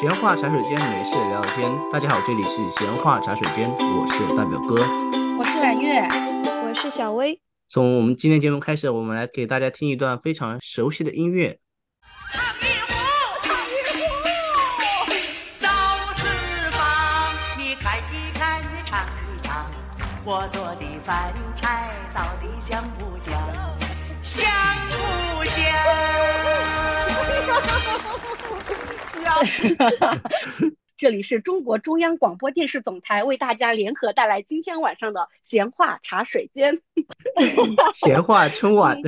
[0.00, 1.70] 闲话茶水间，没事聊聊天。
[1.92, 4.74] 大家好，这里是闲话茶水间，我是大表哥，
[5.38, 6.00] 我是冉月，
[6.66, 7.40] 我是小薇。
[7.68, 11.60] 从我们今天节目开始，我们来给大家听一段非常熟悉的音乐。
[20.26, 23.32] 我做的饭菜到底香不香？
[24.22, 24.50] 香
[30.96, 36.80] 这里是中国中央广播电视总台为大家联合带来今天晚上的闲话茶水间。
[37.94, 38.98] 闲话春晚。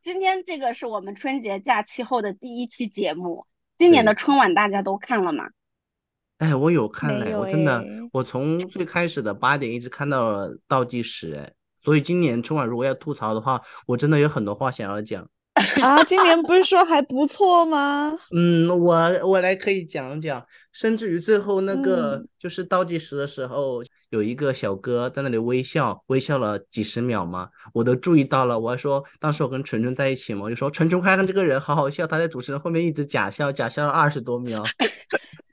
[0.00, 3.46] 今天这个是我们春节假期后的第一期节目。
[3.76, 5.44] 今年的春晚大家都看了吗？
[6.38, 15.28] 哎，我有看嘞，我真的，我从最开始的八点一直看到了倒计时，哎，所以今年春晚如果要吐槽的话，我真的有很多话想要讲。
[15.80, 18.16] 啊，今年不是说还不错吗？
[18.34, 28.58] 嗯，我我来可以讲讲，甚至于最后那个就是倒计时的时候，有一个小哥在那里微笑，微笑了几十秒嘛，我都注意到了。
[28.58, 34.64] 我还说，当时我跟纯纯在一起嘛，我就说纯纯看看这个人好好笑，他在主持人后面一直假笑，假笑了二十多秒。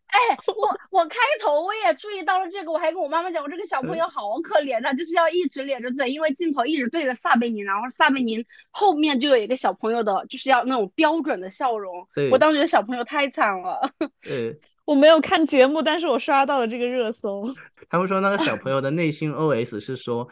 [0.10, 12.08] 哎，我我开头我也注意到了这个，我还跟我妈妈讲，我这个小朋友好可怜的，就是要一直咧着嘴，因为镜头一直对着撒贝宁，然后撒贝宁后面就有一个小朋友的，就是要那种标准的笑容。
[12.32, 13.92] 我当时觉得小朋友太惨了。
[14.22, 17.44] 对，我没有看节目，但是我刷到了这个热搜。
[17.90, 20.28] 他们说那个小朋友的内心 OS 是说。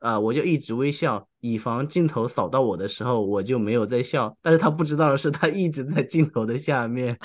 [0.00, 4.32] 啊，我就一直微笑，以防镜头扫到我的时候，我就没有在笑。
[4.40, 7.18] 但是他不知道的是，他一直在镜头的下面。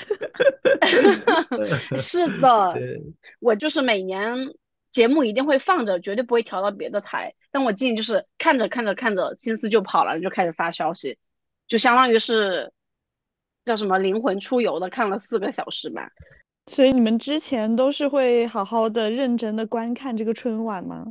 [1.98, 2.74] 是的，
[3.40, 4.36] 我就是每年
[4.90, 7.34] 节目一定会放着，绝对不会调到别的台。
[7.50, 11.18] 但我今年就是看着看着看着，心思就跑了，就开始发消息，
[11.68, 12.72] 就相当于是
[13.64, 16.08] 叫什么灵魂出游的看了四个小时吧。
[16.66, 21.06] 所以你们之前都是会好好的、认真的观看这个春晚吗？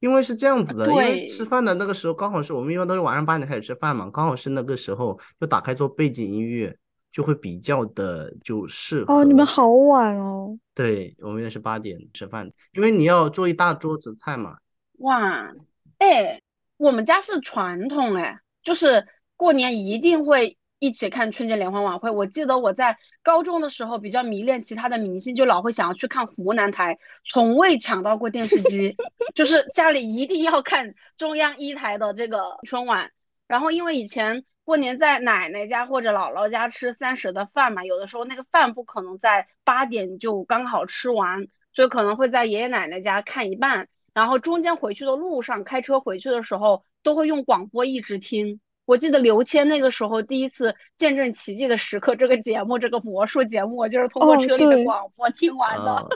[0.00, 6.76] 因为是这样子的，因为吃饭的那个时候刚好是我们一般都是晚上八点开始吃饭嘛，刚好是那个时候就打开做背景音乐，
[7.18, 9.12] 就会比较的就适合。
[9.12, 10.56] 哦，你们好晚哦。
[10.72, 14.58] 对，我们也是八点吃饭，因为你要做一大桌子菜嘛。
[14.98, 15.52] 哇，
[15.98, 16.40] 哎，
[16.76, 19.04] 我们家是传统哎，就是
[19.36, 20.56] 过年一定会。
[20.80, 22.08] 一起看春节联欢晚会。
[22.08, 26.96] 我记得我在高中的时候比较迷恋其他的明星，就老会想要去看湖南台，
[27.28, 28.96] 从未抢到过电视机，
[29.34, 33.10] 就是家里一定要看中央一台的这个春晚。
[33.48, 48.60] 然后因为以前过年在奶奶家或者姥姥家吃三十的饭嘛，有的时候那个饭不可能在八点就刚好吃完，所以可能会在爷爷奶奶家看一半，然后中间回去的路上开车回去的时候都会用广播一直听。
[48.84, 56.08] 我记得刘谦那个时候第一次见证奇迹的时刻，这个节目，这个魔术节目，就是通过车里的广播听完的。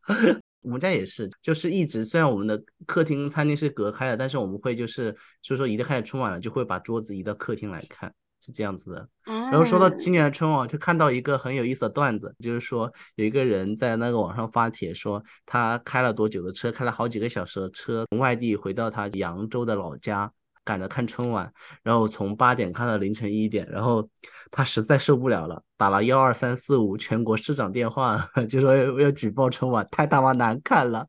[0.62, 9.08] 我们家也是，就是一直虽然我们的客厅、餐厅是隔开的，但是我们会就是，所以说一旦开始春晚了，就会把桌子移到客厅来看，是这样子的。
[9.24, 20.32] 然后说到今年的春晚，就看到一个很有意思的段子，就是说有一个人在那个网上发帖说，他开了多久的车，开了好几个小时的车，从外地回到他扬州的老家。
[20.64, 21.52] 赶着看春晚，
[21.82, 24.08] 然后从八点看到凌晨一点，然后
[24.50, 31.06] 他实在受不了了，打了幺二三四五全国市长电话， 就说要举报春晚太他妈难看了。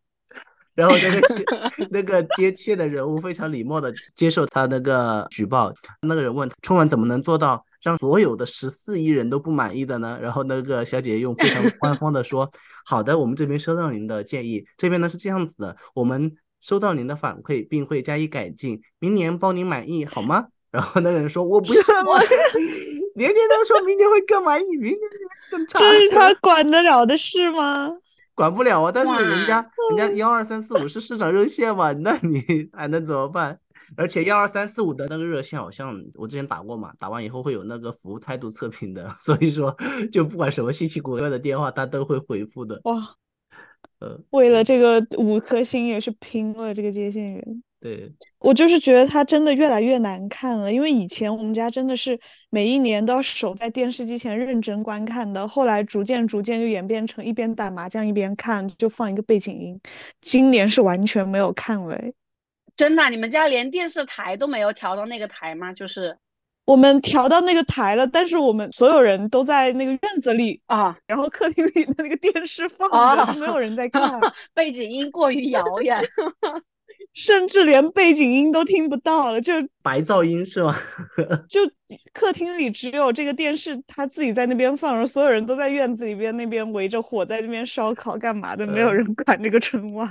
[0.73, 5.71] 然后那个那个接切的人物非常礼貌的接受他那个举报。
[6.01, 10.17] 那个人问春晚怎么能做到让所有的十四亿人都不满意的呢？
[10.19, 12.51] 然后那个小姐姐用非常官方的说
[12.85, 20.47] ：“好的，我们这边收到您的建议，这边呢是这样子的，我们。”收到您的反馈，并会加以改进，明年包您满意，好吗？
[20.71, 21.93] 然后那个人说：“我不信，
[23.15, 24.99] 年年都说明年会更满意，明年
[25.51, 27.89] 更差。”这是他管得了的事吗？
[28.33, 28.91] 管不了啊！
[28.91, 32.41] 但是人家 人家幺二三四五是市场热线嘛，那你
[32.73, 33.59] 还能怎么办？
[33.95, 39.77] 而且幺二三四五的那个热线好像我之前打过嘛，打完以后会有那个服务态度测评的，所以说
[40.11, 42.81] 就不管什么稀奇古怪的电话，他都会回复的。
[42.85, 43.15] 哇！
[44.31, 47.63] 为了这个五颗星也是拼了，这个接线员。
[47.79, 52.17] 对我就是觉得他真的越来越难看了，因为以前我们家真的是
[52.49, 59.81] 每一年都要守在电视机前认真观看的，后来逐渐逐渐就演变成一边打麻将一边看，就放一个背景音。
[60.21, 61.99] 今年是完全没有看了，
[62.77, 63.09] 真的？
[63.09, 65.73] 你们家连电视台都没有调到那个台吗？
[65.73, 66.17] 就是。
[66.65, 74.19] 我们调到那个台了，但是我们所有人都在那个院子里啊， 然后客厅里的那个电视放着，没有人在看，
[74.53, 76.01] 背景音过于遥远。
[77.13, 80.73] 甚至连背景音都听不到了，就白噪音是吗？
[81.47, 81.59] 就
[82.11, 90.09] 客厅里只有这个电视，他自己在那边放，然后所有人都在院子里边那边围着火在那边烧烤干嘛的，没有人管这个春晚。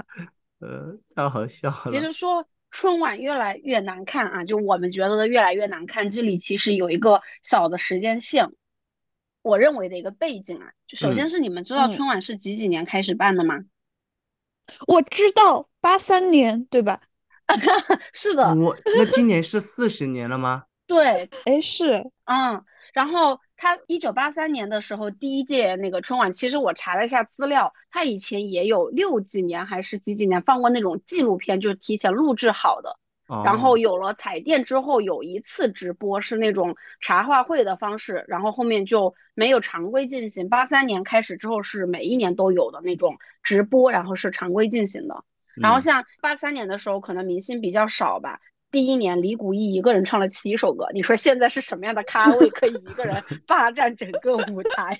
[0.61, 1.91] 呃，太好笑了。
[1.91, 8.49] 其实说春晚越来越难看啊，就我们觉得的越来越难看，这里其实有一个小的时间线，
[9.43, 13.61] 我认为的一个背景啊，就首先是你们知道嗯春晚是几几年开始办的吗？
[14.87, 17.03] 我知道八三年对吧？
[18.15, 20.65] 是的，我那今年是四十年了吗？
[20.87, 22.65] 对，哎，是嗯，
[22.95, 32.99] 然后他一九八三年的时候，第一届那个春晚，其实我查了一下资料，他以前也有六几年还是几几年放过那种纪录片，就是提前录制好的。
[33.45, 40.49] 然后哦有了彩电之后，有一次直播是那种茶话会的方式，然后后面就没有常规进行。
[40.49, 45.23] 八三年开始之后是每一年都有的那种直播，然后是常规进行的。
[45.55, 48.41] 然后嗯像八三年的时候，可能明星比较少吧。
[48.73, 54.99] 第一年李谷一一个人唱了七首歌，你说现在是什么样的咖位可以一个人 霸占整个舞台？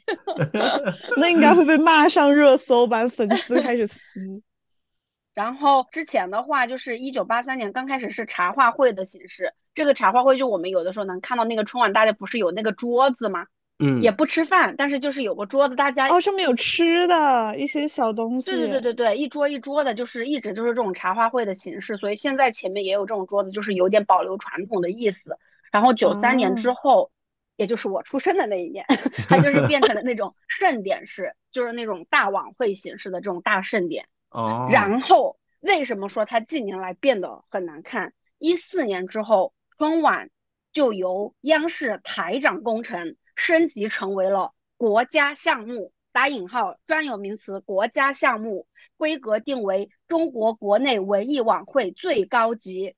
[1.17, 3.09] 那应该会被骂上热搜吧？
[3.09, 4.43] 粉丝开始撕。
[5.35, 13.47] 然后之前的话，就是一九八三年刚开始是茶话会的形式，这个茶话会就我们有的时候能看到那个春晚，大家不是有那个桌子吗？
[13.83, 18.51] 嗯，也不吃饭，但是就是有个桌子，大家哦，上面有吃的一些小东西。
[18.51, 25.37] 对对对对对，一桌一桌的，就是一直就是这种茶话会的形式，所以现在前面也有这种桌子，就是有点保留传统的意思。
[25.73, 27.11] 然后九三年之哦后，
[27.57, 28.85] 也就是我出生的那一年，
[29.29, 34.07] 它就是变成了那种 盛典式，就是那种大晚会形式的这种大盛典。
[34.31, 38.13] 哦， 然后为什么说它近年来变得很难看？
[38.39, 40.29] 一四年之后，春晚
[40.73, 52.95] 就由央视台长工程升级成为了国家项目（打引号专有名词国家项目），规格定为中国国内文艺晚会最高级。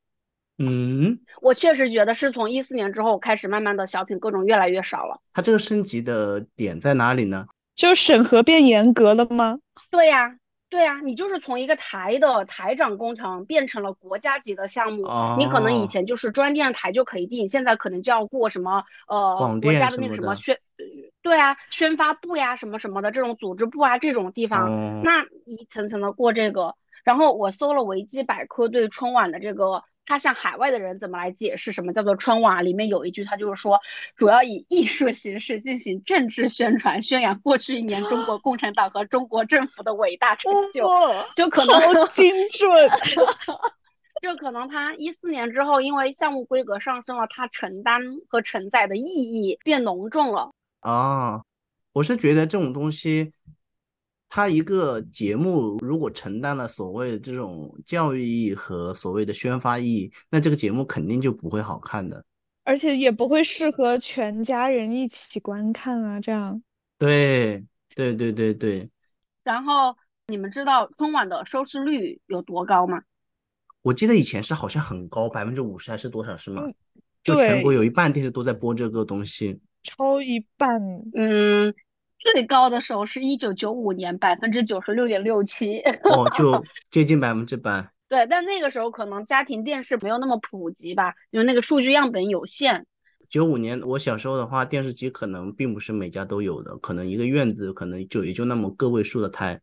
[0.56, 5.20] 嗯，我确实觉得是从一四年之后开始，慢慢的小品各种越来越少了。
[5.32, 7.46] 它这个升级的点在哪里呢？
[7.74, 9.58] 就审核变严格了吗？
[9.90, 10.36] 对呀、
[10.74, 15.06] 对呀、你就是从一个台的台长工程变成了国家级的项目，
[15.38, 15.86] 你可能以哦。
[15.86, 20.84] 前就是专电视台就可以定，现在可能就要过什么呃广国家的那个什么宣，呃
[21.22, 26.74] 对啊，宣发部呀什么什么的这种组织部啊这种地方，哦，那一层层的过这个，
[27.04, 29.84] 然后我搜了维基百科对春晚的这个。
[30.06, 32.64] 他向海外的人怎么来解释什么叫做春晚？
[32.64, 33.80] 里面有一句，他就是说，
[34.16, 40.86] 主要以艺术形式进行政治宣传，宣扬过去一年中国共产党和中国政府的伟大成就。
[40.86, 42.70] 哇， 就可能好精准。
[44.22, 50.50] 就可能他一四年之后，因为项目规格上升了，他承担和承载的意义变浓重了。
[50.80, 51.42] 啊，
[51.92, 53.32] 我是觉得这种东西，
[54.34, 62.24] 它一个节目如果承担了所谓的这种教育意义和所谓的宣发意义，那这个节目肯定就不会好看的。
[62.64, 66.60] 而且也不会适合全家人一起观看啊，这样。
[66.98, 67.64] 对，
[67.94, 68.90] 对对对对，
[69.44, 69.96] 然后
[70.26, 73.02] 你们知道春晚的收视率有多高吗？
[73.82, 76.64] 我记得以前是好像很高，百分之五十还是多少是吗？
[76.64, 76.74] 嗯
[77.22, 79.60] 就全国有一半电视都在播这个东西。
[79.84, 80.82] 超一半，
[81.14, 81.72] 嗯，
[82.32, 85.80] 最高的时候是一九九五年，百分之九十六点六七。
[86.04, 87.90] 哦，就 接近百分之百。
[88.08, 92.86] 对，但那个时候可能家庭电视没有那么普及吧，因为那个数据样本有限。
[93.28, 99.60] 九五年我小时候的话，电视机可能并不是每家都有的，可能一个院子可能就也就那么个位数的台。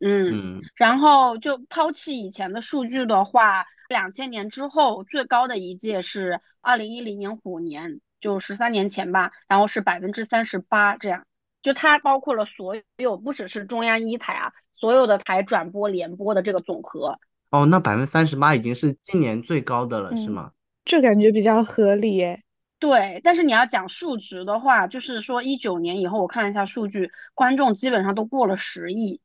[0.00, 11.24] 嗯，嗯，然后就抛弃以前的数据的话，两千年之后最高的一届是二零一零年虎年，就十三年前吧，然后是百分之三十八这样。
[11.62, 17.18] 就它包括了所有，不只是中央一台啊，所有的台转播联播的这个总和。
[17.50, 20.52] 哦，那百分之三十八已经是今年最高的了，是嗯吗？
[20.84, 22.42] 这感觉比较合理耶。
[22.78, 29.20] 对，但是你要讲数值的话，就是说一九年以后，我看了一下数据，观众基本上都过了十亿，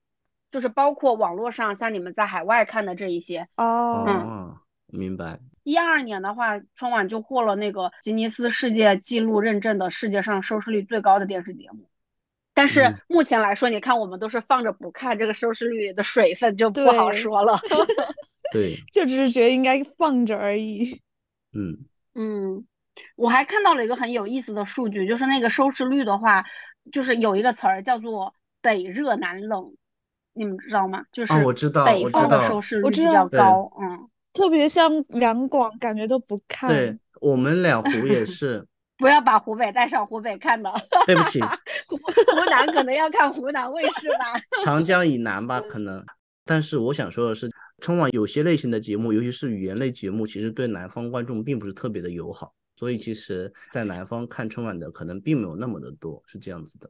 [0.52, 3.48] 就是包括网络上像你们在海外看的这一些。
[3.56, 5.40] 哦，哦，明白。
[5.64, 11.90] 一二年的话，春晚就获了那个吉尼斯世界纪录认证的世界上收视率最高的电视节目。
[12.58, 17.60] 但是嗯目前来说，你看我们都是放着不看，这个收视率的水分就不好说了。
[18.52, 21.00] 对，就只是觉得应该放着而已。
[21.54, 21.86] 嗯，
[22.16, 22.66] 嗯，
[23.16, 26.46] 我还看到了一个很有意思的数据，就是那个收视率的话，
[26.92, 29.76] 就是有一个词儿叫做“北热南冷”，
[30.34, 31.04] 你们知道吗？
[31.12, 36.72] 就是哦我知道我知北方的道收视率比我知道对较高，嗯，特别像两广，感觉都不看。
[36.72, 38.66] 对，我们两湖也是。
[38.98, 40.74] 不要把湖北带上湖北看的，
[41.06, 41.40] 对不起，
[41.88, 44.36] 湖湖南可能要看湖南卫视吧。
[44.64, 46.04] 长江以南吧，可能。
[46.46, 47.50] 但是我想说的是，
[47.80, 56.90] 春晚有些类型的节目，尤其是语言类节目，其实对南方观众并不是特别的友好，所以其实，在南方看春晚的可能并没有那么的多，是这样子的。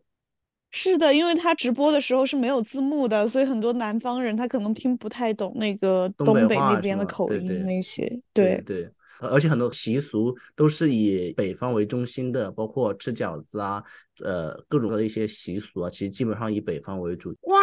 [0.70, 8.06] 是的，因为他直播的时候是没有字幕的，所以很多南方人他可能听不太懂那个东北那边的口音那些。
[8.34, 13.84] 对对，对，而且很多习俗都是以北方为中心的，包括吃饺子啊，
[14.24, 17.36] 呃，各种各的一些习俗啊，其实基本上以北方为主。
[17.42, 17.58] 哇，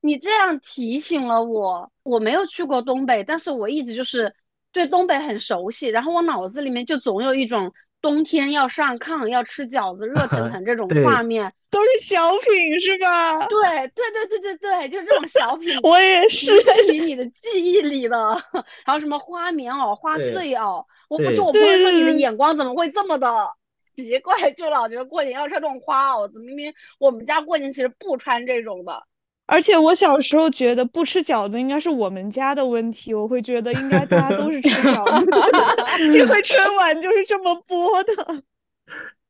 [0.00, 4.34] 你这样提醒了我，我没有去过东北，但是我一直就是
[4.72, 11.52] 对东北很熟悉，然后我脑子里面就总有一种冬天要上炕要吃饺子热腾 腾这种画面。
[11.70, 13.46] 都是小品是吧？
[13.46, 16.62] 对对对对对对，就这种小品， 我也是植。
[16.64, 18.36] 根于你的记忆里的。
[18.84, 23.48] 还有什么花棉袄、花对穗袄，我不就我不会说你的眼光怎么会这么的
[23.80, 29.04] 奇怪，就老觉得过年要穿这种花袄子，明明我们家过年其实不穿这种的。
[29.46, 35.26] 而且我小时候觉得不吃饺子应该是我们家的问题，我会觉得应该大家都是吃饺子，
[36.16, 38.42] 因为春晚就是这么播的。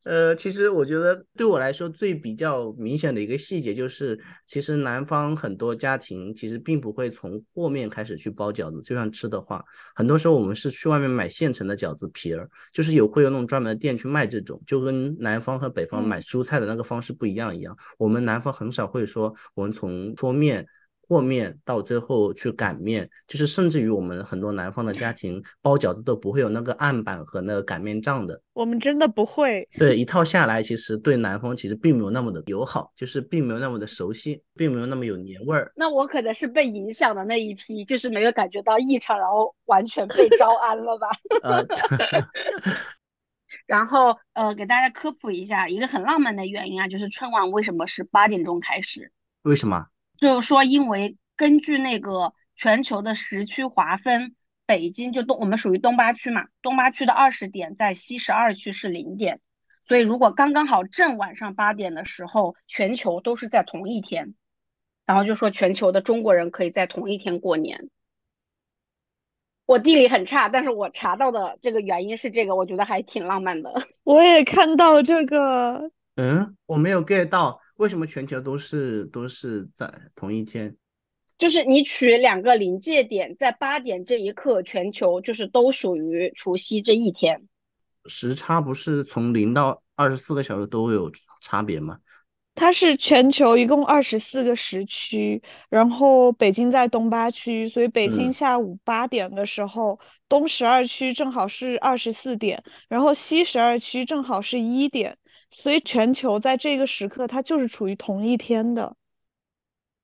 [0.05, 17.77] 呃，其实我觉得对我来说最比较明显的一个细节就是，其实南方很多家庭其实并不会从和面开始去包饺子，就算吃的话，很多时候我们是去外面买现成的饺子皮儿，就是有会有那种专门的店去卖这种，就跟南方和北方嗯买蔬菜的那个方式不一样一样。
[17.99, 20.67] 我们南方很少会说我们从搓面。
[21.13, 35.71] 和面到最后去擀面，就是甚至于我们很多南方的家庭包饺子都不会有那个案板和那个擀面杖的，我们真的不会，对，一套下来，其实对南方其实并没有那么的友好，就是并没有那么的熟悉，并没有那么有年味儿。
[35.77, 41.09] 那我可能是被影响的那一批，就是没有感觉到异常，然后完全被招安了吧。
[41.43, 41.67] 呃，
[43.67, 49.13] 然后呃，给大家科普一下一个很浪漫的原因啊，就是春晚为什么是八点钟开始？
[49.43, 49.87] 为什么？
[50.23, 54.37] 就是说，因为根据那个全球的时区划分，
[54.67, 59.41] 北京就东我们属于东八区嘛，东八区的二十点在西十二区是零点，
[59.89, 64.35] 所以如果刚刚好正晚上八点的时候，全球都是在同一天，
[65.07, 67.91] 然后就说全球的中国人可以在同一天过年。
[69.67, 73.73] 我地理很差，但是我查到的这个原因是这个，我觉得还挺浪漫的。
[74.05, 80.77] 我也看到这个，嗯，我没有 get 到为什么全球都是都是在同一天。
[81.37, 87.49] 就是你取两个临界点，在八点这一刻，全球就是都属于除夕这一天。
[88.07, 91.11] 时差不是从零到二十四个小时都有
[91.41, 91.99] 差别吗？
[92.55, 99.99] 它是全球一共二十四个时区，然后北京在东八区，所以北京嗯下午八点的时候，
[100.29, 105.17] 东十二区正好是二十四点，然后西十二区正好是一点，
[105.53, 108.97] 所以全球在这个时刻它就是处于同一天的。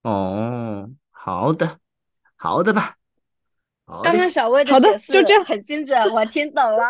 [0.03, 1.79] 哦，好的，
[2.37, 2.95] 好的吧，
[3.85, 6.85] 好刚的刚小魏好的解释就这样很精准，我听懂了，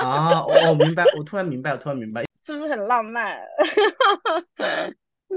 [0.00, 3.36] 啊，我我明白，我突然明白，我突然明白， 是不是很浪漫？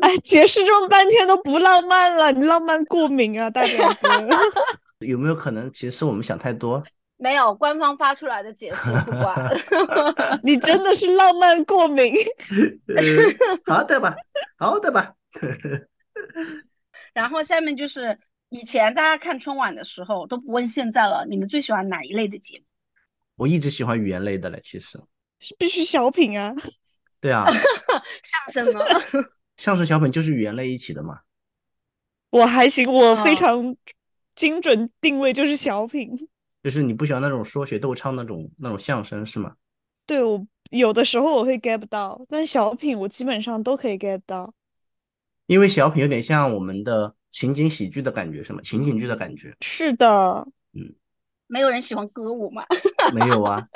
[0.02, 4.10] 哎，解释这么半天都不浪漫了，你浪漫过敏啊，大表哥。
[5.08, 6.84] 有没有可能其实是我们想太多？
[7.22, 9.36] 没有，官方发出来的解释不管。
[10.42, 12.14] 你真的是浪漫过敏。
[12.96, 13.04] 呃，
[13.66, 14.16] 好的吧，
[14.58, 15.16] 好的吧。
[17.14, 22.64] 然后下面就是以前大家看春晚的时候都不问现在了，你们最喜欢哪一类的节目？
[23.36, 24.98] 我一直喜欢语言类的嘞，其实。
[25.58, 26.54] 必须小品啊！
[27.20, 27.46] 对啊，
[28.24, 28.86] 相声呢？
[29.58, 31.20] 相声小品就是语言类一起的嘛。
[32.30, 33.76] 我还行，我非哦常
[34.36, 36.30] 精准定位就是小品。
[36.62, 39.56] 就是你不喜欢那种说学逗唱那种那种相声是吗？
[40.06, 44.54] 对，我有的时候我会 get 不到，但小品我基本上都可以 get 到。
[45.46, 48.62] 因为小品有点像我们的情景喜剧的感觉，是吗？
[48.62, 49.56] 情景剧的感觉。
[49.62, 50.94] 是的，嗯
[51.48, 52.66] 没有人喜欢歌舞吗？
[53.14, 53.68] 没有啊。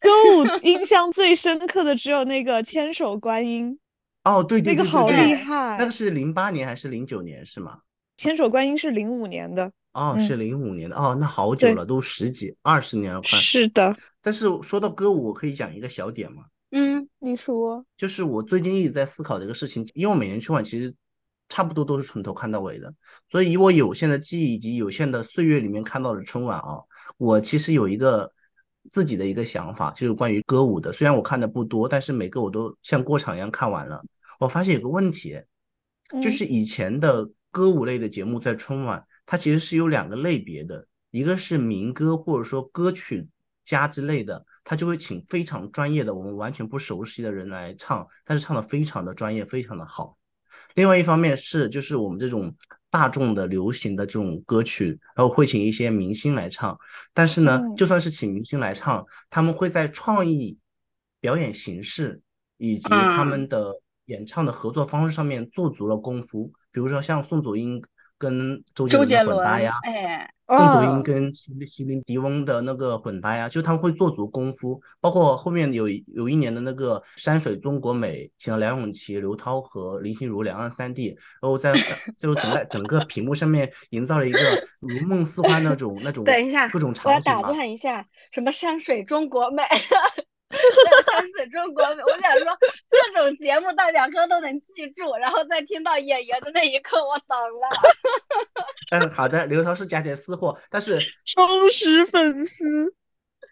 [0.00, 3.78] 歌舞印象最深刻的只有那个千手观音，
[4.24, 5.76] 哦，对对对那个好厉害。
[5.78, 7.80] 那个是零八年还是零九年是吗？
[8.16, 10.96] 千手观音是零五年的，哦，嗯是零五年的。
[10.96, 13.38] 哦，那好久了，都十几二十年了快。
[13.38, 13.94] 是的。
[14.20, 16.44] 但是说到歌舞，我可以讲一个小点吗？
[16.72, 20.94] 嗯，你说，就是我最近一直在思考的一个事情，因为我每年春晚其实
[21.48, 22.94] 差不多都是从头看到尾的，
[23.28, 26.78] 所以以我有限的记忆以及有限的岁月里面看到的春晚啊，
[27.18, 28.32] 我其实有一个
[28.92, 30.92] 自己的一个想法，就是关于歌舞的。
[30.92, 34.00] 虽然我看的不多，但是每个我都像过场一样看完了。
[34.38, 35.42] 我发现有个问题，
[36.22, 43.28] 就嗯是以前的歌舞类的节目在春晚，它其实是有两个类别的，一个是民歌或者说歌曲
[43.64, 50.18] 家之类的，他就会请非常专业的我们完全不熟悉的人来唱，但是唱的非常的专业，非常的好。
[50.74, 52.52] 另外一方面是就是我们这种
[52.90, 56.76] 大众的流行的这种歌曲，然后会请一些明星来唱，
[57.14, 60.58] 但是呢，嗯就算是请明星来唱，他们会在创意
[61.20, 62.20] 表演形式
[62.56, 67.80] 以及他们的演唱的合作方式上面做足了功夫，比如说像宋祖英
[68.20, 84.38] 跟周杰伦混搭呀，，哎，邓祖哦英跟席席琳迪翁的那个混搭呀，就他们会做足功夫，包括后面有一有一年的那个山水中国美，请了梁咏琪、刘涛和林心如两岸三地，然后在上就整个 整个屏幕上面营造了一个
[84.80, 87.54] 如梦似幻那种那种 等一下各种我要打场景嘛。
[87.54, 89.62] 断一下，什么山水中国美，
[90.60, 92.56] 对山水中国美，我想说
[92.90, 97.68] 这种节目大表哥都能记住，然后在听到演员的那一刻，我懂了。
[98.92, 102.94] 嗯，好的，刘涛是家庭私货，但是忠实粉丝。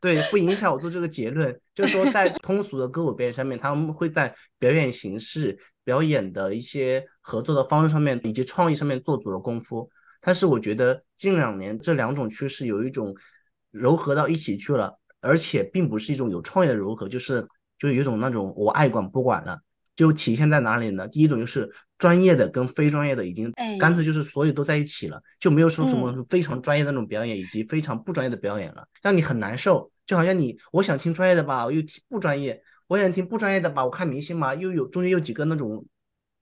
[0.01, 9.91] 对，不影响我做这个结论，就是说在通俗的歌舞表演上面，他们会在表演形式、表演的一些合作的方式上面，以及创意上面做足了功夫。
[10.21, 13.13] 但是我觉得近两年这两种趋势有一种
[13.73, 17.47] 糅合到一起去了，而且并不是一种有创业的糅合，就是
[17.79, 19.61] 就有一种那种我爱管不管了。
[19.97, 21.09] 就体现在哪里呢？
[21.09, 29.91] 第一种就是专业的跟非专业的已经哎干脆就是所有都在一起了，就没有说什么嗯非常专业的那种表演以及非常不专业的表演了，让你很难受。
[30.07, 32.55] 就好像你我想听专业的吧，我又听不专业；
[32.87, 35.85] 我想听不专业的吧，我看明星嘛，又有中间有几个那种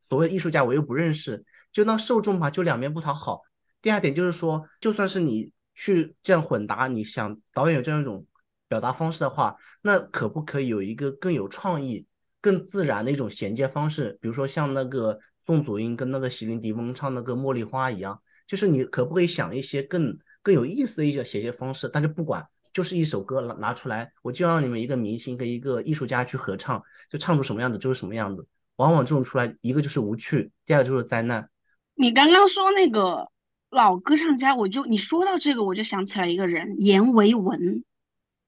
[0.06, 1.42] 所谓艺术家我又不认识，
[1.72, 3.40] 就那受众吧，就两面不讨好。
[3.80, 8.26] 第二点就是说，就算是你去这样混搭，你想导演有这样一种
[8.68, 12.06] 表达方式的话，那可不可以有一个更有创意、
[12.40, 14.18] 更自然的一种衔接方式？
[14.20, 21.88] 比如说像那个宋祖英跟那个席琳迪翁唱那个《茉莉花》一样，就是你可不可以想一些更更有意思的一些衔接方式？
[21.88, 28.46] 但是不管，就是一首歌拿拿出来，我就让你们一个明星跟一个艺术家去合唱，就唱出什么样子就是什么样子。
[28.76, 31.48] 往往这种出来，一个就是无趣，第二个就是灾难。
[31.94, 33.26] 你刚刚说那个
[33.70, 37.82] 老歌唱家，我就你说到这个，我就想起来一个人，阎维文。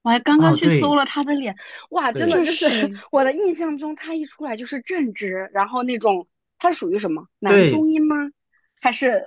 [0.02, 1.54] 我还刚刚哦去搜了他的脸，
[1.90, 6.26] 哇，真的就是是我的印象中，他一出来就是正直，然后那种
[6.58, 8.16] 他是属于什么男对中音吗？
[8.80, 9.26] 还是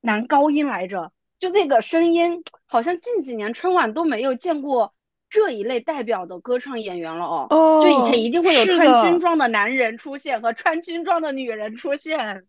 [0.00, 1.12] 男高音来着？
[1.38, 4.94] 就那个声音，好像近几年春晚都没有见过
[5.28, 7.46] 这一类代表的歌唱演员了哦。
[7.50, 12.44] 哦，就以前一定会有是穿军的装的男人出现和穿军装的女人出现。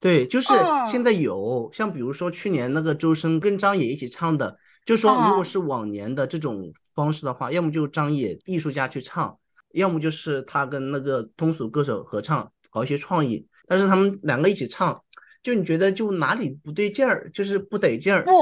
[0.00, 9.38] 对，就是哦现在有，像比如说去年那个周深跟张也一起唱的，就说如哦果是往年的这种方式的话，要么就张也艺术家去唱，
[9.72, 13.46] 要么就是他跟那个通俗歌手合唱，搞一些创意。
[13.66, 15.00] 但是他们两个一起唱，
[15.42, 18.24] 就你觉得就哪里不对劲儿，就是不得劲儿。
[18.24, 18.32] 不，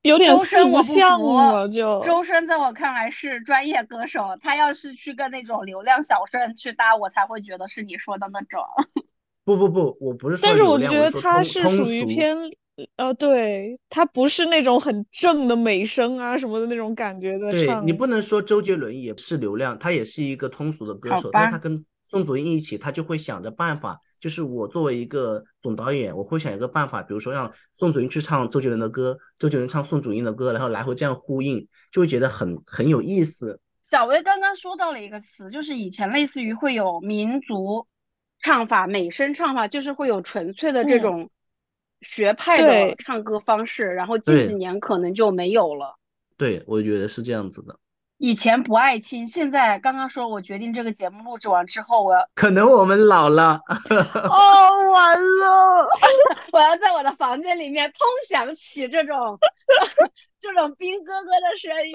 [0.00, 8.62] 有点四周深我不像服了，就周深在我看来是专业歌手，他要是去跟那种流量小生去搭，我才会觉得是你说的那种。
[9.44, 12.36] 不不不，我不是说但是我觉流量，得他说通通是属于俗偏，
[12.96, 17.86] 呃，对，他不是那种很正的美声啊什么的那种感觉的对唱。
[17.86, 33.58] 你不能说周杰伦也是流量，他也是一个通俗的歌好手，但是吧他跟宋祖英一起，他就会想着办法，就是我作为一个总导演，我会想一个办法，比如说让宋祖英去唱周杰伦的歌，周杰伦唱宋祖英的歌，然后来回这样呼应，就会觉得很很有意思。
[33.88, 37.86] 小薇刚刚说到了一个词，就是以前类似于会有民族
[38.40, 41.30] 唱法、美声唱法，就是会有纯粹的这嗯种
[42.02, 45.96] 学派的唱歌方式，然后近几年可能就没有了。
[46.36, 47.78] 对，我觉得是这样子的。
[48.18, 53.60] 以前不爱听，现在刚刚说我决定这个节目录制完之后，我要可能我们老了，
[54.30, 55.86] 哦， 完了，
[56.52, 59.38] 我要在我的房间里面通响起这种
[60.40, 61.94] 这种兵哥哥的声音。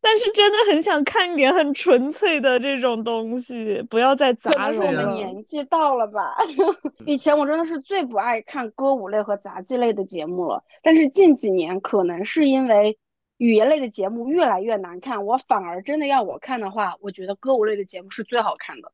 [0.00, 5.14] 但是真的很想看一点很纯粹的这种东西，不要再可杂能是我们。
[5.14, 6.36] 年纪到了吧。
[7.06, 12.98] 以前我真的是最不爱看歌舞类和杂技类的节目了，但是近几年可能是因为
[13.38, 18.92] 语言类的节目越来越难看，我反而真的要我看的话，我觉得歌舞类的节目是最好看的，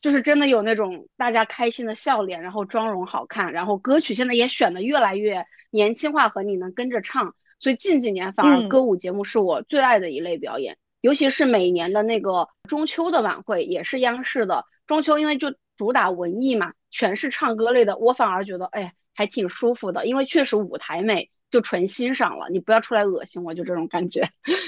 [0.00, 7.34] 就是真的有那种大家开心的笑脸，然后妆容好看，然后歌曲现在也选的越来越年轻化和你能跟着唱。
[7.60, 8.68] 所以近几年反而嗯。
[8.68, 14.64] 歌舞节目是我最爱的一类表演，尤其是每年的那个中秋的晚会，也是央视的。
[14.86, 24.22] 中秋，因为就主打文艺嘛，全是唱歌类的，我反而觉得哎还挺舒服的，因为确实舞台美，就纯欣赏了，你不要出来恶心我，就这种感觉。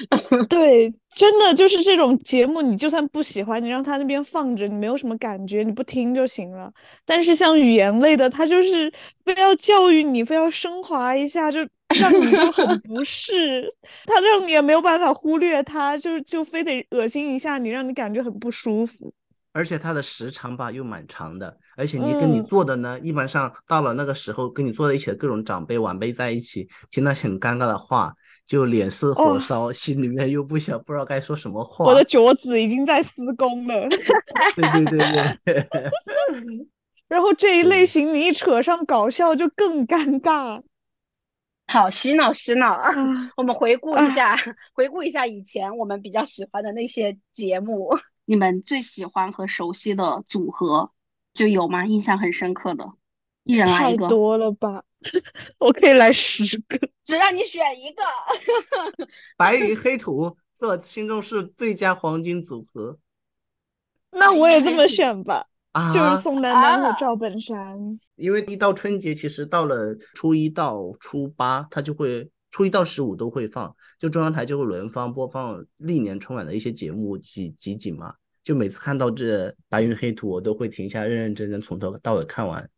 [0.48, 6.72] 对，真的就是这种节目，你就算不喜欢，你让他那边放着，你没有什么感觉，你不听就行了。
[7.04, 8.92] 但是像语言类的，他就是
[9.24, 11.60] 非要教育你，非要升华一下，就
[12.00, 13.74] 让你就很不适，
[14.06, 19.12] 他让你也没有办法忽略他，就就非得恶心一下你，让你感觉很不舒服。
[19.52, 28.14] 而且它的时长吧又蛮长的，而且你跟你嗯坐的呢，一般上到了那个时候，跟你坐在一起的各种长辈晚辈在一起，听那些很尴尬的话，
[28.46, 31.84] 就脸色火哦烧，心里面又不想不知道该说什么话。
[31.84, 33.88] 我的脚趾已经在施工了。
[34.56, 34.98] 对对对
[35.44, 35.66] 对
[37.08, 40.62] 然后这一类型你一扯上搞笑就更尴尬
[41.66, 42.92] 好洗脑洗脑啊！
[42.92, 43.30] 啊！
[43.36, 44.36] 我们回顾一啊下，
[44.74, 47.90] 回顾一下以前我们比较喜欢的那些节目，
[48.30, 50.92] 你们最喜欢和熟悉的组合
[51.32, 51.84] 就有吗？
[51.84, 52.92] 印象很深刻的，
[53.42, 54.84] 一人来太一个，多了吧？
[55.58, 56.78] 我可以来十个。
[57.02, 58.04] 只让你选一个。
[59.36, 63.00] 白云黑土在我心中是最佳黄金组合
[64.16, 65.92] 那我也这么选吧，啊！
[65.92, 67.98] 就是宋丹丹和啊赵本山。
[68.14, 78.14] 因为一到春节，其实到了初一到初八，他就会初一到十五都会放，就中央台就会轮番播放历年春晚的一些节目集集锦嘛。
[78.42, 82.68] 就每次看到这白云黑土，我都会停下，认认真真从头到尾看完，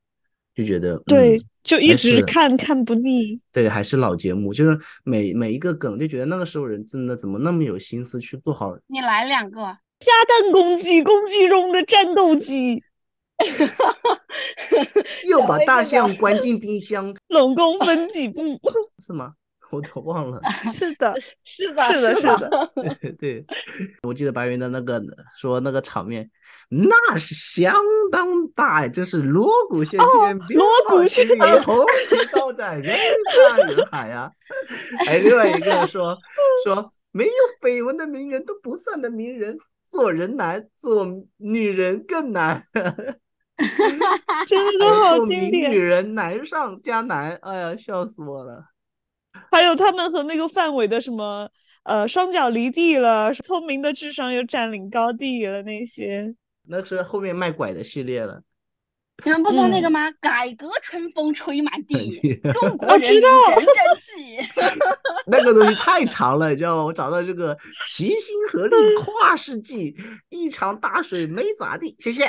[0.55, 3.41] 就觉得对嗯，就一直看看不腻。
[3.53, 9.61] 对，还是老节目，就是每每一个梗，就觉得那个时候人真的怎么那么有心思去做好你来两个，
[10.01, 12.83] 下蛋公鸡，公鸡中的战斗机，
[15.31, 18.43] 又把大小薇这个象关进冰箱，冷宫分几步？
[18.99, 19.35] 是吗？
[19.73, 20.39] 我都忘了。
[20.71, 23.13] 是的， 是的，是的，是的，的。
[23.19, 23.45] 对，
[24.07, 25.03] 我记得白云的那个
[25.37, 26.31] 说那个场面，
[26.69, 27.75] 那是相
[28.13, 32.95] 当大呀，这是锣鼓喧天，鞭锣鼓炮齐喧鸣，红旗招展，人
[33.35, 34.31] 山人海呀。
[35.07, 36.17] 还有另外一个说
[36.65, 37.33] 说没有
[37.63, 39.57] 绯闻的名人都不算的名人，
[39.89, 41.07] 做人难，做
[41.39, 42.63] 女人更难。
[44.47, 45.81] 真的都好做名女经典。
[45.81, 48.67] 人难上加难，哎呀，笑死我了。
[49.53, 51.49] 还有他们和那个范伟的什么
[51.85, 56.35] 呃双脚离地了，聪明的智商又占领高地了那些。
[56.67, 58.43] 那是后面卖拐的系列了。
[59.25, 60.11] 你们不说那个嗯吗？
[60.21, 62.19] 改革春风吹满地，
[62.55, 64.39] 中 国我知人民道真争气。
[65.31, 66.85] 那个东西太长了，你知道吗？
[66.87, 69.95] 我找到这个齐心合力跨世纪，
[70.31, 72.25] 一场大水没咋地，谢谢。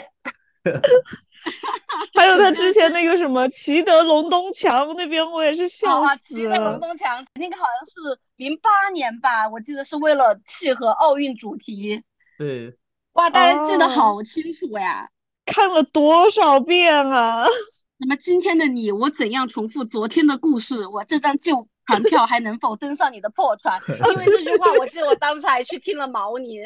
[2.13, 6.79] 还有他之前那个什么齐德隆东墙那边，我也是哦笑啊，死骑在龙了。
[6.79, 12.03] 东墙，那个好像是零八年吧，我记得是为了契合奥运主题。
[12.37, 12.75] 对，
[13.13, 15.09] 哇，大家记得哦好清楚呀！
[15.45, 17.45] 看了多少遍啊！
[17.97, 20.87] 那么今天的你，我怎样重复昨天的故事？
[20.87, 23.79] 我这张旧船票还能否登上你的破船？
[23.87, 26.61] 因为这句话，我记得我当时还去听了毛宁，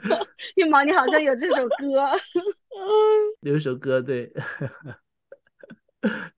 [0.56, 2.10] 因为毛宁好像有这首歌。
[3.42, 4.30] 有一首歌，对，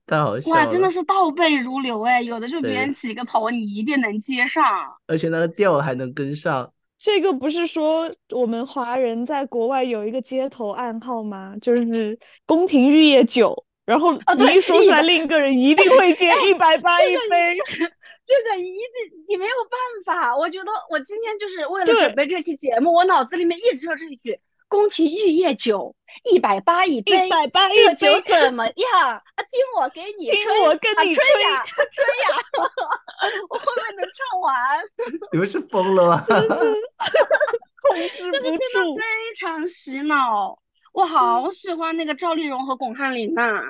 [0.07, 2.21] 太好笑哇，真的，是倒背如流哎！
[2.21, 4.63] 有的时候别人起个头，你一定能接上。
[5.07, 6.73] 而且那个调还能跟上。
[6.97, 11.55] 这个不是说我们华人在国外有一个街头暗号吗？
[11.61, 17.57] 就是宫廷玉液酒，然后你啊对一说出来，另一个人一定会接一百八一杯。
[18.31, 24.39] 这个一定你没有办法，我觉得我今天就是为了准备这期节目，我脑子里面一直有这一句
[24.69, 29.01] “宫廷玉液酒，一百八一杯”，一百八一这酒，怎么样？
[29.01, 32.69] 啊，听我给你听吹，我跟啊你吹呀吹呀，
[33.49, 34.79] 我后面能唱完，
[35.33, 36.23] 你们是疯了吗？
[37.81, 38.95] 控制这个不真的住。
[38.95, 39.03] 非
[39.39, 40.57] 常洗脑。
[40.93, 43.63] 我好喜欢那个赵丽蓉和巩汉林呐、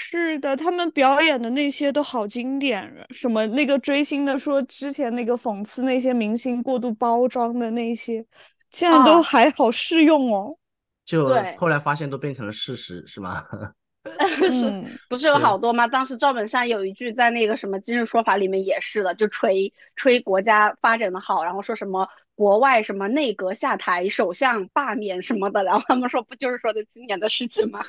[0.00, 8.24] 是的，他们表演的那些都好经典啊，什么那个追星的说之前那个讽刺那些明星过度包装的那些，
[8.70, 10.56] 现在都啊还好适用哦。
[11.04, 13.44] 就对后来发现都变成了事实，是吗？
[14.26, 15.88] 是嗯，不是有对好多吗？
[15.88, 22.08] 当时赵本山有一句在那个什么《今日说法》里面也是的，就吹吹国家发展的好，然后说什么
[22.38, 27.80] 国外什么内阁下台、首相罢免什么的，然后他们说不就是说的今年的事情吗？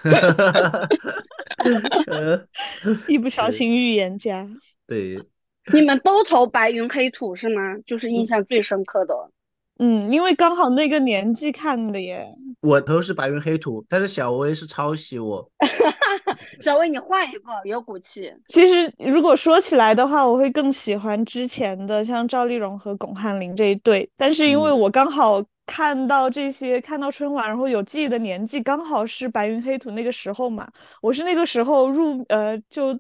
[2.08, 2.48] 呃
[3.08, 4.48] 一不小对心预言家。
[4.88, 5.24] 对，
[5.72, 7.78] 你们都投白云黑土是吗？
[7.86, 9.30] 就是印象最深刻的。
[9.78, 12.28] 嗯，因为刚好那个年纪看的耶。
[12.62, 15.52] 我投是白云黑土，但是小薇是抄袭我。
[16.60, 18.34] 小薇，你换一个，有骨气。
[18.48, 30.68] 其实如果说起来的话，我会更喜欢之前的像赵丽蓉和巩汉林这一对，但是因为嗯我刚好看到这些，看到春晚，然后有记忆的年纪刚好是白云黑土那个时候嘛，
[31.02, 33.00] 我是那个时候入呃就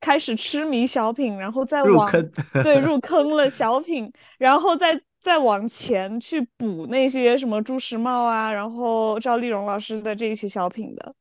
[0.00, 11.14] 开始痴迷小品，然后再往入，对入坑了小品，然后再再往前去补那些什么朱时茂啊，然后赵丽蓉老师的这一些小品的。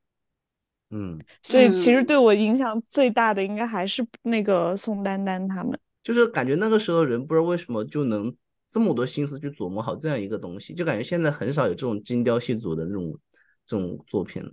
[0.92, 5.80] 嗯，所以其实嗯对我影响最大的应该还是那个宋丹丹他们。
[6.04, 8.36] 就是感觉那个时候人不知道为什么就能
[8.72, 13.20] 这么多心思去琢磨好这样一个东西，就感觉现在很少有这种精雕细琢的那种
[13.66, 14.50] 这种作品了。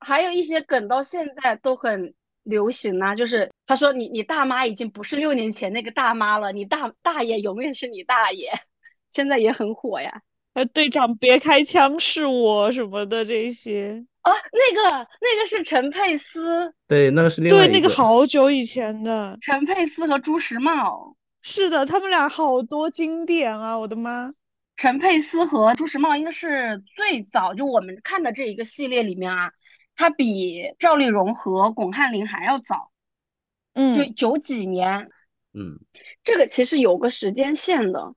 [0.00, 8.50] 还有一些梗到现在都很流行啊，就是他说你你大妈已经不是六年前那个大妈了，你大大爷永远是你大爷，
[9.10, 10.22] 现在也很火呀。
[10.54, 14.04] 呃，队长别开枪，是我什么的这些。
[14.26, 19.38] 哦，那个那个是陈佩斯，对，那个是另外对，那个好久以前的。
[19.40, 21.16] 陈佩斯和朱时茂。
[21.42, 23.78] 是的，他们俩好多经典啊！
[23.78, 24.32] 我的妈，
[24.76, 29.52] 陈佩斯和朱时茂应该是最早就我们看的这一个系列里面啊。
[29.94, 32.90] 他比赵丽蓉和巩汉林还要早，
[33.74, 35.08] 嗯，就九几年，
[35.54, 35.78] 嗯，
[36.24, 38.12] 这个其实有个时间线的，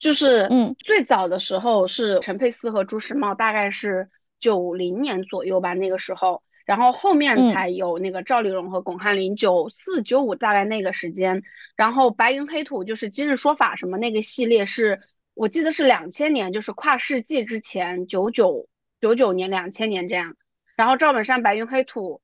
[0.00, 11.42] 就是嗯，最早的时候是陈佩斯和朱时茂，大概是九零年左右吧，那个时候，然后后面才有那个赵丽蓉和巩汉林，九四九五大概那个时间，
[11.76, 15.00] 然后白云黑土就是今日说法什么那个系列是
[15.34, 18.68] 我记得是两千年，就是跨世纪之前，九九
[19.00, 20.36] 九九年两千年这样。
[20.76, 22.20] 然后赵本山白云黑土，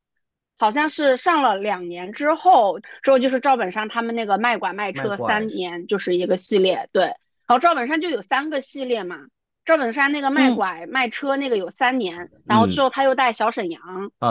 [0.59, 7.05] 好像是上了两年之后，之后就是赵本山他们那个卖拐卖车三年就是一个系列，对。
[7.05, 9.16] 然后赵本山就有三个系列嘛，
[9.71, 13.81] 赵本山那个卖拐卖车那个有三年，然后之后他又带小沈阳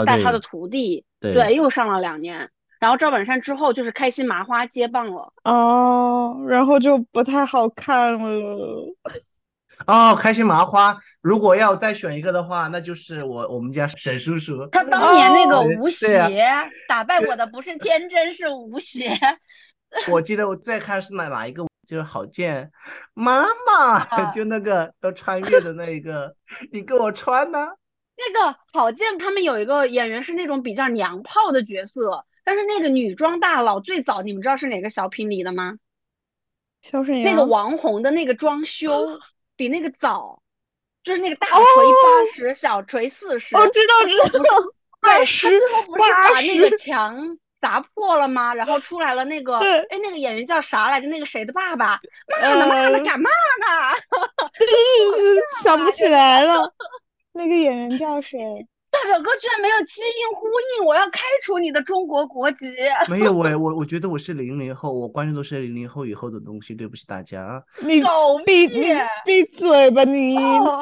[0.05, 2.49] 带他的徒弟，对，又上了两年。
[2.77, 8.93] 然后赵本山之后就是开心麻花接棒了，哦，然后就不太好看了。
[9.87, 14.67] 哦，开心麻花，如果要再选一个的话，那就是我我们家沈叔叔。
[14.67, 16.29] 他当年那个吴邪，
[16.89, 19.17] 打败我的不是天真，是吴邪。
[20.11, 22.71] 我记得我最开始买哪一个就是郝建
[23.15, 26.35] 妈妈， 就那个要穿越的那一个，
[26.71, 27.69] 你给我穿呢？
[28.15, 35.77] 那个郝建他们有一个演员是那种比较娘炮的角色，但是那个女装大佬最早你们知道是哪个小品里的吗？
[36.83, 37.23] 小沈阳。
[37.25, 39.19] 那个王红的那个装修。
[39.59, 40.41] 比那个早，
[41.03, 43.57] 就是那个大锤八十，小锤四十。
[43.57, 44.43] 我知道，知道。
[45.01, 48.53] 对，他最后不是把那个墙砸破了吗？
[48.53, 51.07] 然后出来了那个，哎，那个演员叫啥来着？
[51.07, 51.99] 那个谁的爸爸？
[52.41, 53.67] 骂呢骂呢，干嘛呢？
[55.61, 56.73] 想不起来了，
[57.33, 58.39] 那个演员叫谁？
[58.91, 60.47] 大表哥居然没有基因呼
[60.79, 62.65] 应，我要开除你的中国国籍。
[63.07, 67.63] 没有 我我我觉得我是零零后，我关注都是零零后以后的东西，对不起大家。
[67.81, 68.01] 你
[68.47, 68.91] 闭你
[69.23, 70.35] 闭嘴吧你！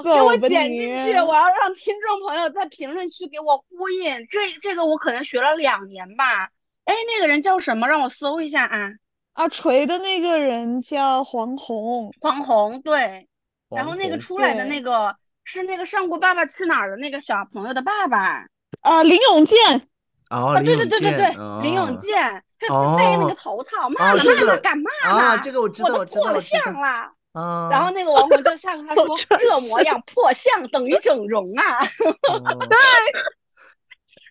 [0.06, 4.26] 给我剪进去，我要让听众朋友在评论区给我呼应。
[4.30, 6.50] 这这个我可能学了两年吧。
[6.88, 7.88] 哎，那个人叫什么？
[7.88, 8.90] 让我搜一下啊。
[9.34, 13.30] 啊，锤的那个人叫黄宏，黄宏对。
[13.70, 15.16] 然后那个出来的那个。
[15.50, 18.48] 是那个上过《爸爸去哪儿》的那个小朋友的爸爸
[18.82, 19.88] 啊，林永健
[20.28, 21.30] 啊，对对对对对，
[21.62, 25.10] 林永健，他戴那个头套，骂了骂呢，干嘛呢？
[25.10, 27.14] 啊，这个我知道，我都破了相了。
[27.32, 29.08] 啊，然后那个王红就向他 说
[29.40, 31.80] ：“这模样破相等于整容啊。”
[32.68, 32.78] 对，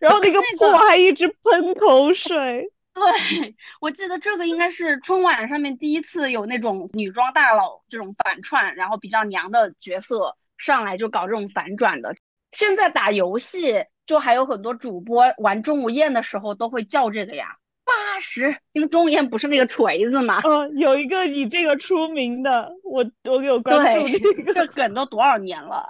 [0.00, 2.70] 然后那个破还一直喷口水。
[2.94, 10.36] 对，我记得这个应该是春晚上面第一次有那种女装大佬这种反串，然后比较娘的角色。
[10.58, 12.16] 上来就搞这种反转的，
[12.50, 20.40] 现在打游戏就还有很多主播玩钟无艳的时候都会叫这个呀，八十，因为钟无艳不是那个锤子吗？
[20.46, 25.86] 嗯，有一个以这个出名的，我我有关注这个，这梗都多少年了，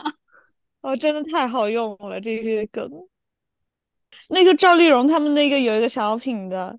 [0.82, 2.90] 哦，真的太好用了这些梗。
[4.28, 6.78] 那个赵丽蓉他们那个有一个小品的，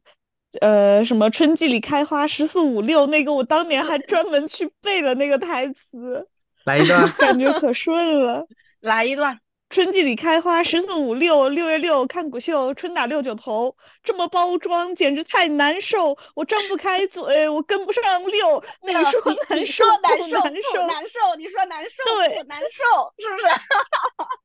[0.62, 6.28] 呃，什么春季里开花十四五六，那个我当年还专门去背了那个台词。
[6.66, 8.46] 来一段， 感觉可顺了。
[8.80, 18.64] 来一段，春季里开花十四五六，六月六看谷秀，春打六九头，这么包装简直太难受，我张不开嘴，我跟不上六。
[18.82, 23.46] 你说难受难受难受难受，你说难受对难受是不是？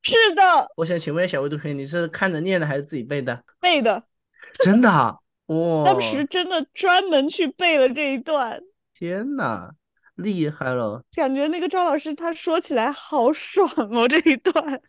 [0.29, 0.71] 是的。
[0.77, 3.43] 我想请问小魏同学，你是看着念的还是自己背的？
[3.61, 4.03] 背的。
[4.63, 4.91] 真的
[5.47, 5.85] 哇！
[5.87, 8.61] 当时真的专门去背了这一段。
[8.93, 9.71] 天呐！
[10.17, 14.81] 厉害了，感觉那个赵老师他说起来好爽哦，这一段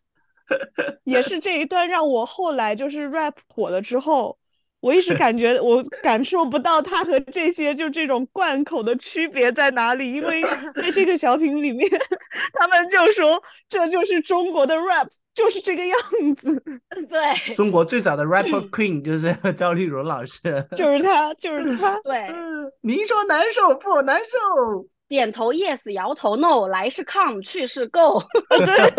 [1.03, 4.37] 也是这一段让我后来就是 rap 火了之后，
[4.79, 10.43] 我一直感觉我感受不到他和这些就这种贯口的区别在哪里，因为
[10.75, 11.89] 在这个小品里面，
[12.53, 15.97] 他们就说这就是中国的 rap，就是这个样
[16.35, 16.63] 子。
[17.09, 20.41] 对，中国最早的 rapper queen 就是赵丽蓉老师，
[20.75, 21.99] 就是他，就是他。
[22.01, 22.27] 对，
[22.81, 24.87] 您说难受不难受？
[25.07, 28.89] 点头 yes，摇头 no，来是 come，去是 go， 对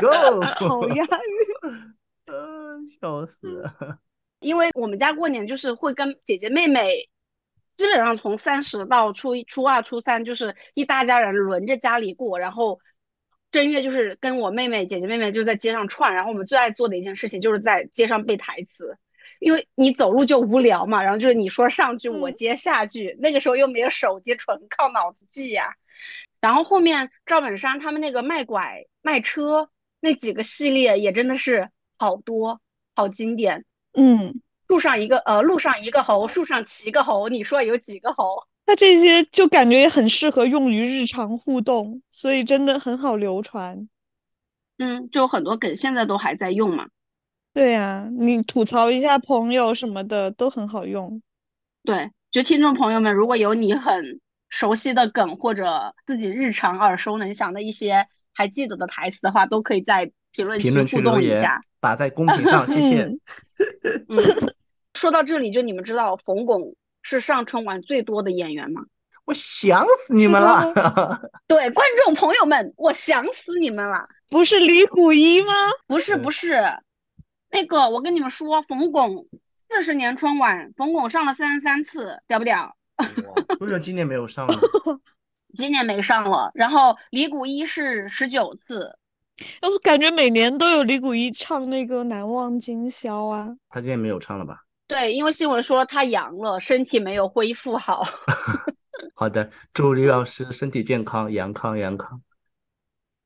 [0.00, 1.94] ，go， 好押韵，
[2.26, 3.98] 嗯，笑死了。
[4.40, 7.08] 因为我们家过年就是会跟姐姐妹妹，
[7.72, 12.78] 基本上从三十到初一、初二、初三，就是一大家人轮着家里过，然后
[13.50, 18.98] 正月就是跟我妹妹、姐姐妹妹就在街上串，然后我们最爱做的一件事情就是在街上背台词，
[19.40, 25.74] 因为你走路就无聊嘛，然后就是你说上句我接下句，那个时候又没有手机，纯靠脑子记呀。
[26.40, 29.70] 然后后面赵本山他们那个卖拐卖车
[30.00, 32.60] 那几个系列也真的是好多
[32.94, 38.46] 好经典，嗯，路上一个呃路上一个猴，树上骑个猴，你说有几个猴？
[38.66, 43.88] 那这些就感觉也很适合用于日常互动，所以真的很好流传。
[44.78, 46.88] 嗯，就很多梗现在都还在用嘛。
[47.56, 51.22] 对呀，你吐槽一下朋友什么的都很好用。
[51.82, 63.04] 对，就听众朋友们，如果有你很熟悉的梗或者自己日常耳熟能详的一些还记得的台词的话，都可以在评论评论区互动一言下。，打在公 屏上，谢谢。
[63.04, 63.20] 嗯
[64.10, 64.52] 嗯，
[64.92, 68.82] 说到这里，就你们知道冯巩是上春晚最多的演员吗？
[69.24, 70.74] 我想死你们了！
[71.48, 74.06] 对，观众朋友们，我想死你们了！
[74.28, 75.54] 不是李谷一吗？
[75.88, 76.62] 不是不是，
[77.50, 79.28] 那个我跟你们说，冯巩
[79.68, 82.76] 四十年春晚，冯巩上了三十三次，屌不屌？
[82.96, 83.06] 哇
[83.60, 84.58] 为什么今年没有上呢？
[85.56, 86.50] 今年没上了。
[86.54, 88.98] 然后李谷一是十九次，
[89.62, 93.56] 我感觉每年都有李谷一唱那个《难忘今宵》啊。
[93.68, 94.64] 他今年没有唱了吧？
[94.86, 98.02] 对，因为新闻说他阳了，身体没有恢复好。
[99.14, 102.22] 好的，祝李老师身体健康，阳康阳康。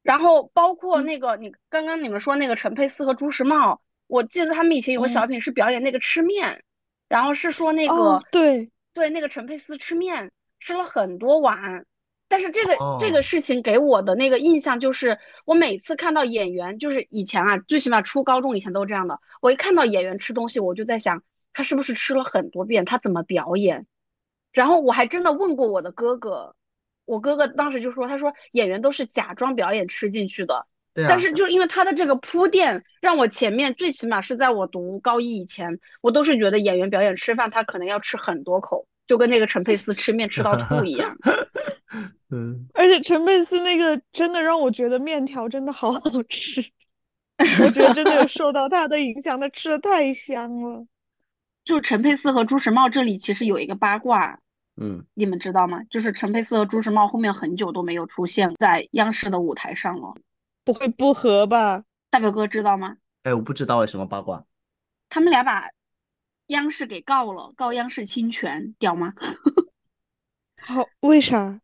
[0.03, 6.65] 然后包括嗯那个你刚刚你们说那个陈佩斯和朱时茂，我记得他们以前有个小品是表演那个吃面，
[7.09, 11.87] 然后是说那个、哦，对，对那个陈佩斯吃面吃了很多碗，
[12.29, 13.13] 但是这个、这哦。
[13.13, 23.87] 个事情给我的那个印象就是，我每次看到演员，就是以前啊，最起码初高中以前都是这样的，我一看到演员吃东西，我就在想他是不是吃了很多遍，他怎么表演？
[24.53, 26.57] 然后我还真的问过我的哥哥，
[27.05, 30.67] 我哥哥当时就说，他说演员都是假装表演吃进去的，
[31.01, 41.17] 对啊，但是就是因为他的这个铺垫，让我前面最起码是在我读高一以前，我都是觉得演员表演吃饭，他可能要吃很多口，就跟那个陈佩斯吃面吃到吐一样。
[42.31, 46.63] 嗯，而且陈佩斯那个真的让我觉得面条真的好好吃，
[47.65, 50.87] 我觉得真的有受到他的影响，他吃的太香了。
[51.65, 54.39] 就陈佩斯和朱时茂这里其实有一个八卦，
[54.81, 55.83] 嗯，你们知道吗？
[55.91, 60.15] 就是陈佩斯和朱时茂后面很久都没有出现在央视的舞台上了。
[60.71, 61.83] 不会不和吧？
[62.11, 62.97] 大表哥知道吗？
[63.25, 64.45] 哎，我不知道为什么八卦。
[65.09, 65.71] 他们俩把
[66.47, 69.13] 央视给告了，告央视侵权，屌吗？
[70.63, 71.61] 好，为啥？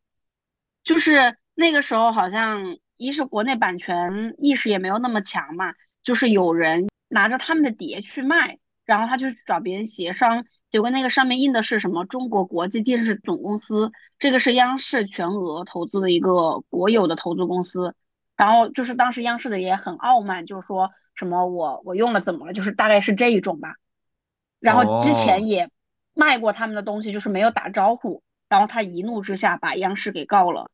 [0.83, 17.95] 就是那个时候好像一是国内版权意识也没有那么强嘛，就是有人拿着他们的碟去卖，然后他就去找别人协商，结果那个上面印的是什么中国国际电视总公司，这个是央视全额投资的一个国有的投资公司，
[18.37, 23.75] 然后就是当时央视的也很傲慢，就是说什么我我用了怎么了，就是大概是这一种吧，
[24.61, 25.71] 然后之哦前也
[26.15, 28.23] 卖过他们的东西，就是没有打招呼。
[28.49, 30.71] 然后他一怒之下把央视给告了，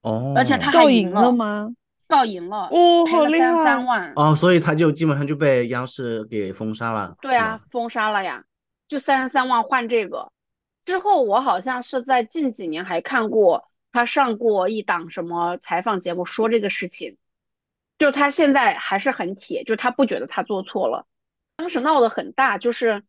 [0.00, 1.70] 哦，而且他还告赢赢了了吗？
[2.08, 3.86] 告赢了，哦，好厉赔了三十三！
[3.86, 4.12] 万。
[4.16, 7.14] 哦，所以他就基本上就被央视给封杀了。
[7.20, 8.42] 对啊，，封杀了呀，
[8.88, 10.32] 就三十三万换这个。
[10.82, 17.18] 之后我好像是在近几年还看过他上过一档什么采访节目说这个事情，
[17.98, 21.06] 就他现在还是很铁，就他不觉得他做错了。
[21.56, 23.04] 当时闹得很大，就是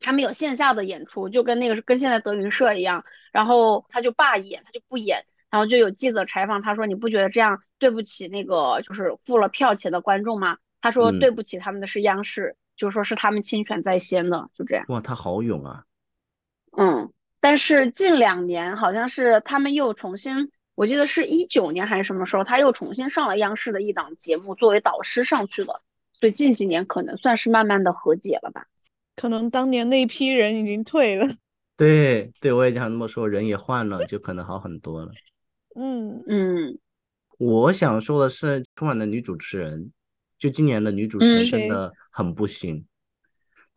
[0.00, 14.84] 他们有线下的演出，就跟那个跟现在德云社一样，然后他就罢演，他就不演，然后就有记者采访他说：“你不觉得这样对不起那个就是付了票钱的观众吗？”他说：“嗯对不起，他们的是央视，就是说是他们侵权在先的，就这样。
[14.88, 15.84] 哇，他好勇啊！”
[16.76, 17.12] 嗯，
[17.48, 25.80] 但是近两年好像是他们又重新，我记得是一九年还是什么时候，他又重新上了央视的一档节目，作为导师上去了，
[26.18, 28.66] 所以近几年可能算是慢慢的和解了吧。
[29.14, 31.28] 可能当年那批人已经退了。
[31.78, 35.12] 对对，我也想这么说，人也换了，就可能好很多了。
[35.78, 36.76] 嗯，嗯，
[37.38, 39.92] 我想说的是，春晚的女主持人，
[40.36, 42.84] 就今年的女主持人真的很不行。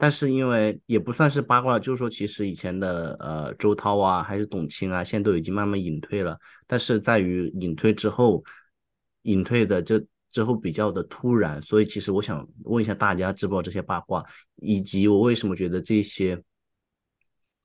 [0.02, 6.40] 但是因为也不算是八卦，就是说其实以前的呃周涛啊，还是董卿啊，现在都已经慢慢隐退了。
[6.66, 8.42] 但是在于隐退之后，
[9.24, 16.42] 隐退的这之后比较的突然，所以其实我想问一下大家，知不知道这些八卦，以及我为什么觉得这些，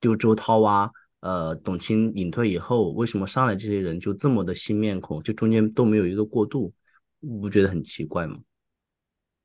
[0.00, 0.90] 就周涛啊，
[1.20, 6.72] 呃，董卿隐退以后，为什么上来这些人就这么的新面孔，就中间都没有一个过渡，
[7.20, 8.40] 不觉得很奇怪吗？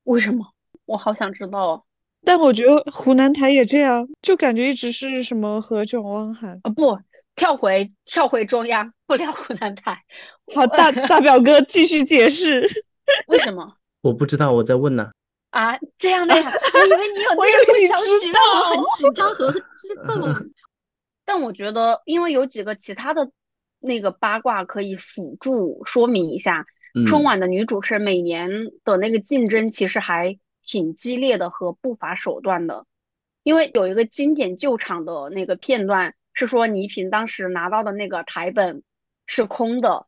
[0.02, 0.44] 为什么？
[0.86, 1.84] 我好想知道哦。
[2.24, 6.60] 但我觉得湖南台也这样，就感觉一直是什么何炅、汪涵。
[6.62, 6.98] 啊不，
[7.34, 10.02] 跳回跳回中央，不聊湖南台，
[10.54, 12.68] 好，大大表哥继续解释。
[13.26, 15.10] 为什么我不知道，我在问呢。
[15.50, 15.76] 啊？
[15.98, 16.52] 这样的呀？
[16.74, 20.50] 我以为你有 我以内为你幕消息，知让我很道紧张和激动。
[21.24, 23.30] 但我觉得，因为有几个其他的
[23.80, 28.50] 那个八卦可以辅助说明一下，嗯春晚的女主持人每年
[28.84, 32.86] 的那个竞争其实还挺激烈的和不法手段的。
[33.42, 38.82] 因为有一个经典救场的那个片段是说倪萍当时拿到的那个台本
[39.26, 40.06] 是空的，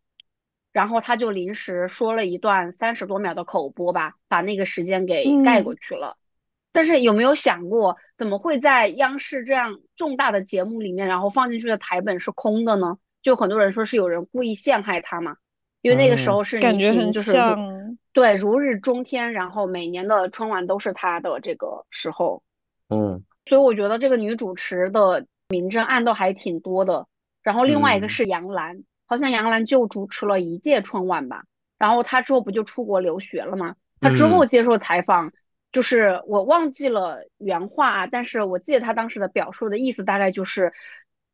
[0.72, 6.16] 然后他就临时说了一段三十多秒的口播吧，把那个时间给盖过去了。
[6.72, 12.98] 但是有没有想过，怎么会在央视这样重大的节目里面，然后放进去的台本是空的呢？
[13.22, 15.36] 就很多人说是有人故意陷害他嘛，
[15.80, 22.42] 因为那个时候是倪感觉很萍就是像，对如日中天，然后每年的春晚都是他的这个时候，
[22.88, 27.06] 嗯所以我觉得这个女主持的明争暗斗还挺多的。
[27.42, 31.44] 然后另外一个嗯是杨澜，好像杨澜就主持了一届春晚吧，
[31.76, 33.74] 然后她之后不就出国留学了吗？
[34.00, 35.32] 她之后嗯接受采访，
[35.72, 40.72] 就是我忘记了原话啊，但是我记得她当时的表述的意思大概就是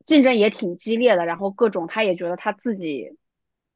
[0.06, 3.17] 竞争也挺激烈的，然后各种她也觉得她自己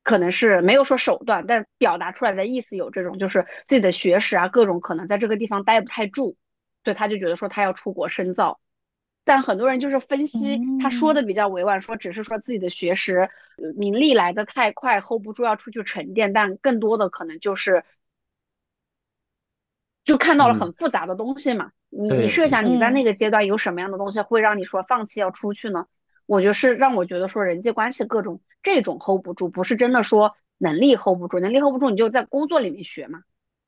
[0.03, 6.37] 可能是没有说手段，但表达出来的意思有这种，就是自己的学识啊各种可能在这个地方待不太住，
[6.85, 8.61] 所以他就觉得说他要出国深造。
[9.25, 17.85] 但很多人就是分析，他说的比较委婉，说只是说自己的学识、呃名利来的太快，hold 不住要出去沉淀，但更多的可能就是
[20.05, 21.71] 就看到了很复杂的东西嘛。
[21.89, 25.87] 你你设想你在嗯那个阶段有什么样的东西会让你说放弃要出去呢？
[26.27, 33.21] 我觉得是让我觉得说人际关系各种这种 hold 不住，不是真的说能力 hold 不住，能力 hold 不住你就在工作里面学嘛。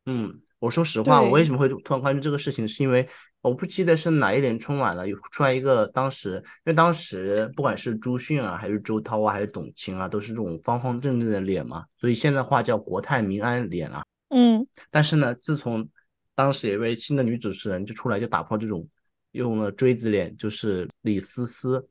[0.07, 3.09] 嗯，我说实话，我为什么会突然关注这个事情，是因为
[3.41, 14.05] 我不记得是哪一年春晚了，有出来一个当时，因为当时不管是朱迅啊，还是周涛啊，还是董卿啊，都是这种方方正正的脸嘛，所以现在话叫国泰民安脸啊。
[14.29, 15.89] 嗯，但是呢，自从
[16.35, 18.87] 当时有一位新的女主持人就出来，就打破这种
[19.33, 21.89] 用了锥子脸，就是李思思。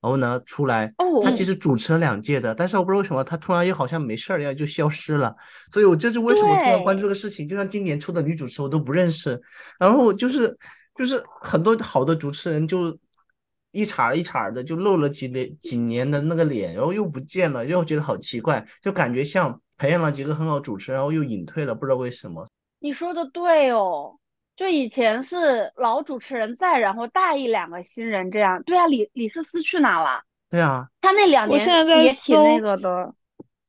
[0.00, 5.34] 然后呢，出来，哦她其实主持了两届的，但是我不知道为什么他突然又好像没事儿一样就消失了。
[5.72, 7.48] 所以我这是为什么突然关注这个事情。
[7.48, 9.40] 就像今年出的女主持我都不认识，
[9.78, 10.56] 然后就是
[10.94, 12.96] 就是很多好的主持人就
[13.72, 22.46] 一茬一茬的就露了几年几年的那个脸，然后又不见了，又觉得好奇怪，就感觉像培养了几个很好主持人，然后又隐退了，不知道为什么。
[22.80, 24.17] 你说的对哦，
[24.58, 28.60] 就以前是老主持人在，然后带一两个新人这样。
[28.64, 30.22] 对啊，李李思思去哪了？
[30.50, 33.14] 对啊，他那两年我现在在也挺那搜个的。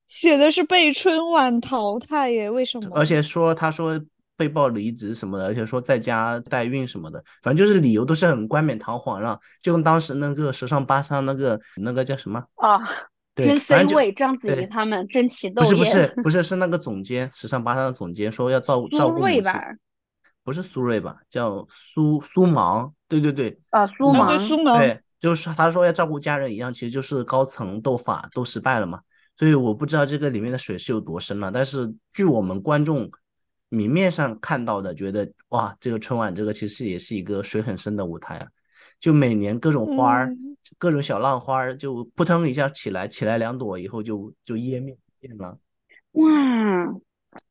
[0.07, 2.89] 写的是被春晚淘汰耶，为什么？
[2.95, 4.01] 而且说他说
[4.35, 12.43] 被曝离职什么的，而且说在家代孕什么的，反正就是理由都是很冠冕堂皇了，就跟当时那个时尚芭莎那个那个叫什么？
[12.55, 12.81] 啊，
[13.35, 15.85] 对，真反 C 位，章子怡他们争奇斗不是不。
[15.85, 19.63] 是不是是那个总监，时尚芭莎的总监说要照 照顾母亲，芮吧？
[20.49, 21.21] 不是苏芮吧？
[21.29, 24.47] 叫苏苏芒，对对对啊，苏芒对，。
[24.47, 29.01] 苏芒，对，就是他说要照顾家人一样，其实就是高层斗法都失败了嘛。
[29.37, 33.11] 所以我不知道这个里面的水是有多深了，但是据我们观众
[33.69, 38.47] 明面上看到的，觉得哇，这个春晚这个其实也是一个水很深的舞台啊，
[38.99, 40.47] 就每年各种花儿、嗯
[40.77, 45.57] 各种小浪花儿就扑腾一下起来，起来两朵以后就就湮灭不见了。
[46.11, 46.29] 哇，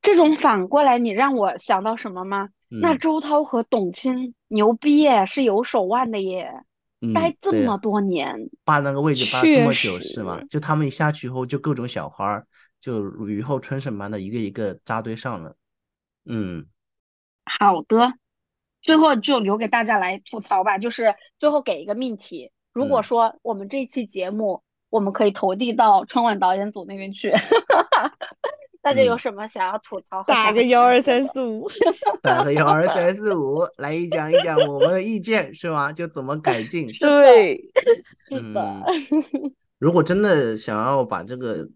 [0.01, 2.51] 这种反过来，你让我想到什么吗？
[2.69, 6.53] 那嗯周涛和董卿牛逼耶，是有手腕的耶，
[7.15, 8.51] 待这么多年。
[8.65, 10.41] 霸那个位置霸这么久是吗？
[10.51, 12.47] 就他们一下去以后，就各种小花儿
[12.81, 15.57] 就雨后春笋般的一个一个扎堆上了。
[16.25, 16.67] 嗯。
[17.45, 18.13] 好的，
[18.83, 20.77] 最后就留给大家来吐槽吧。
[20.77, 27.33] 就是最后给一个命题，如果嗯说我们这期节目我们可以投递到春晚导演组那边去，
[28.81, 31.69] 大家有嗯什么想要吐槽 打个幺二三四五，
[32.23, 35.93] 打个幺二三四五来一讲一讲我们的意见是吗？
[35.93, 36.89] 就怎么改进。
[37.01, 37.61] 对，
[38.31, 38.85] 是的，
[39.79, 41.69] 如果真的想要把这个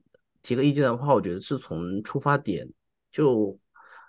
[0.43, 2.69] 提个意见的话，我觉得是从出发点，
[3.11, 3.59] 就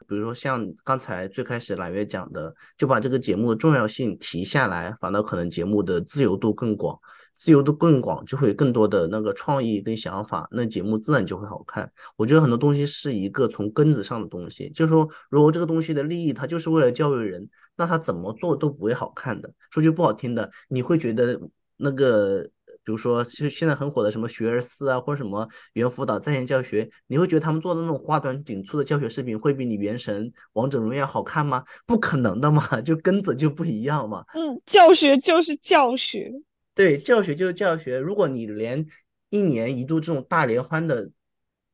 [0.08, 6.98] 比如说像刚才最开始揽月讲的，就把这个节目的重要性提下来，反倒可能节目的自由度更广，
[7.34, 11.92] 自由度更广就会有更多的那个创意跟想法，那节目自然就会好看。
[12.16, 19.52] 我觉得很多东西是一个从根子上的东西，就是说，如果这个东西的利益它就是为了教育人，那它怎么做都不会好看的。
[19.72, 21.40] 说句不好听的，你会觉得
[21.78, 22.48] 那个
[22.84, 31.64] 比如说现现在很火的什么学而思啊，或者什么猿辅导在线教学，你会觉得他们做的那种花短锦簇的教学视频会比你原神王者荣耀好看吗？
[31.86, 34.26] 不可能的嘛， 就根子就不一样嘛。
[34.34, 36.32] 嗯，教学就是教学，
[36.76, 38.00] 对，教学就是教学。
[38.00, 38.86] 如果你连
[39.30, 41.10] 一年一度这种大联欢的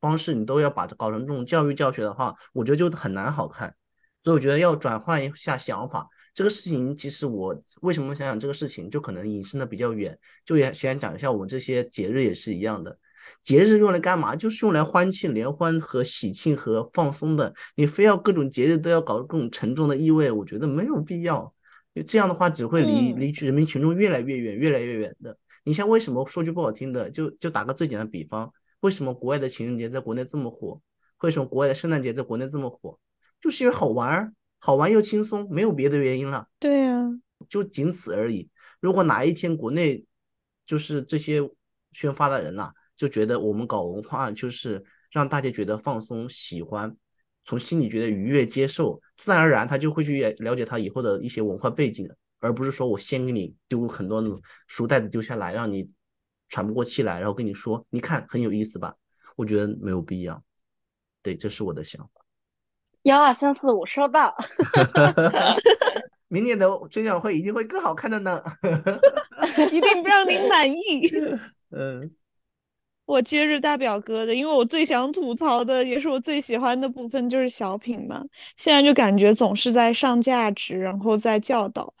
[0.00, 3.74] 方式，你都要把它搞成这种教育教学的话，我觉得就很难好看。
[4.22, 6.06] 所以我觉得要转换一下想法。
[6.34, 12.98] 这个事情其实我为什么想想这个事情，就可能引申的比较远，就也先讲一下我们这些节日也是一样的。
[13.42, 14.34] 节日用来干嘛？
[14.34, 17.54] 就是用来欢庆联欢和喜庆和放松的。
[17.76, 21.52] 你非要各种节日都要搞各种沉重的意味，我觉得没有必要。
[22.06, 25.36] 这样的话只会离离人民群众越来越远，越来越远的。
[25.64, 28.50] 你像为什么说句不好听的，就就打个最简单的比方，
[28.80, 30.80] 为什么国外的情人节在国内这么火？
[31.20, 32.98] 为什么国外的圣诞节在国内这么火？
[33.40, 34.32] 就是因为好玩。
[34.60, 36.46] 好玩又轻松，没有别的原因了。
[36.58, 37.02] 对呀，
[37.48, 38.48] 就仅此而已。
[38.78, 40.04] 如果哪一天国内
[40.66, 41.40] 就是这些
[41.92, 46.94] 宣发的人呐，就觉得我们搞文化就是让大家觉得放松、喜欢，
[47.44, 52.08] 从心里觉得愉悦、接受，自然而然他就会去了解他以后的一些文化背景，
[52.38, 54.22] 而不是说我先给你丢很多
[54.66, 55.88] 书袋子丢下来，让你
[56.48, 58.94] 喘不过气来，然后跟你说，你看很有意思吧？
[59.36, 60.44] 我觉得没有必要。
[61.22, 62.19] 对，这是我的想法。
[63.02, 64.36] 幺二三四五收到，
[66.28, 68.42] 明年的春节晚会一定会更好看的呢，
[69.72, 71.10] 一定不让您满意。
[71.74, 72.10] 嗯，
[73.06, 78.24] 我接着大表哥的，因为我最想吐槽的，也是我最喜欢的部分，就是小品嘛。
[78.56, 81.94] 现在就感觉总是在上价值，然后在教导，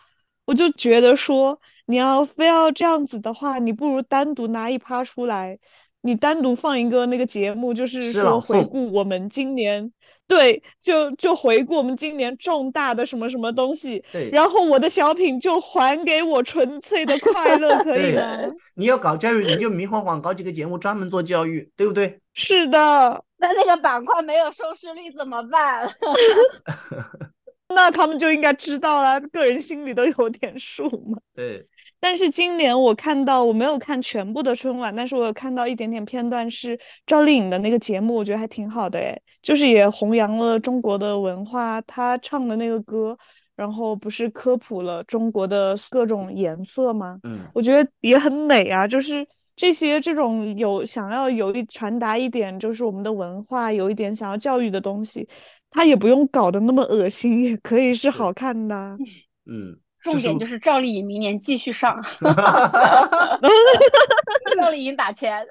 [0.44, 5.58] 我就觉得说，你要非要这样子的话，你不如单独拿一趴出来，
[6.02, 9.92] 你单独放一个那个节目，就是说回顾我们今年。
[10.30, 18.38] 对，就就回顾我们今年重大的什么什么东西，对，然后我的小品就还给我纯粹的快乐，可以吗？
[18.76, 22.20] 你要搞教育，你就明晃晃搞几个节目专门做教育，对不对？
[22.32, 23.24] 是的。
[23.38, 25.92] 那那个板块没有收视率怎么办？
[27.74, 31.18] 那他们就应该知道了，个人心里都有点数嘛。
[31.34, 31.66] 对。
[32.00, 41.80] 但是今年我看到我没有看全部的春晚，但是我有看到一点点片段，是赵丽颖的那个节目，我觉得还挺好的诶，就是也弘扬了中国的文化。
[41.82, 43.18] 她唱的那个歌，
[43.54, 47.18] 然后不是科普了中国的各种颜色吗？
[47.22, 48.88] 嗯，我觉得也很美啊。
[48.88, 55.28] 就是这些这种有想要有一传达一点，就是我们的文化，有一点想要教育的东西，
[55.70, 58.96] 它也不用搞得那么恶心，也可以是好看的。
[59.44, 59.78] 嗯。
[60.02, 62.02] 重点就是赵丽颖明年继续上，
[64.56, 65.46] 赵丽颖打钱，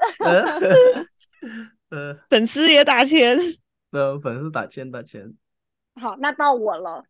[1.90, 3.38] 呃， 粉丝也打钱，
[3.92, 5.34] 呃，粉丝打钱打钱。
[6.00, 7.04] 好，那到我了，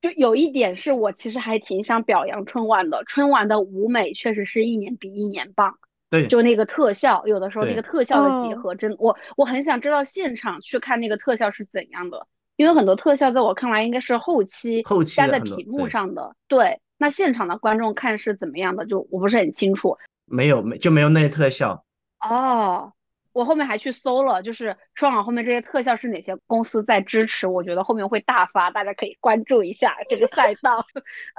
[0.00, 5.78] 就有一点是我其实还挺想表扬春晚的，春晚的舞美确实是一年比一年棒。
[6.10, 12.26] 对，就那个特效，有的时候那个特效的结合，真我我很想知道现场去看那个特效是怎样的。
[12.60, 16.78] 因为很多特效在我看来应该是后期后期加在屏幕上的，对。
[16.98, 19.96] 那现场的观众看是怎么样的，就我不是很清楚。
[20.26, 21.86] 没有，没就没有那些特效。
[22.20, 22.92] 哦，
[23.32, 27.46] 我后面还去搜了，就是春晚后面这些特效是哪些公司在支持？
[27.46, 30.84] 我觉得后面会大发，大家可以关注一下这个赛道。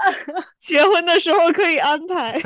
[0.60, 2.42] 结婚的时候可以安排。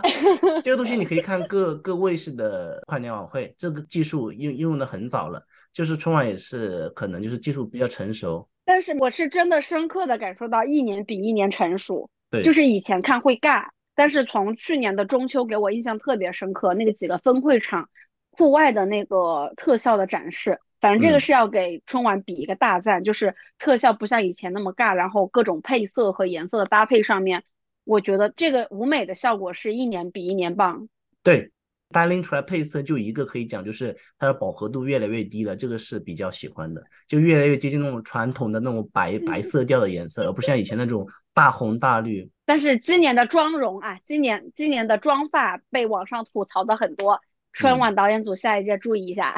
[0.64, 5.42] 这个东西你可以看各各卫视的跨年晚会，这个技术应应用的很早了。
[5.74, 12.08] 就是春晚也是可能就是技术比较成熟，但是我是真的深刻的感受到一年比一年成熟。
[12.30, 17.88] 对，就是以前看会尬，但是从去年的中秋给我印象特别深刻，那个几个分会场
[18.30, 27.42] 户外的那个特效的展示，反正这个是要给春晚比一个大赞，就是特效不像以前那么尬，然后各种配色和颜色的搭配上面，
[27.82, 30.88] 我觉得这个舞美的效果是一年比一年棒。
[31.24, 31.50] 对。
[31.94, 42.28] 单拎出来配色就一个可以讲，就是它的饱和度越来越低了，这个是比较喜欢的，就越来越接近那种传统的那种白白色调的颜色，而不像以前那种大红大绿。
[42.44, 47.20] 但是今年的妆容啊，今年今年的妆发被网上吐槽的很多，
[47.52, 49.32] 春晚导演组下一届注意一下。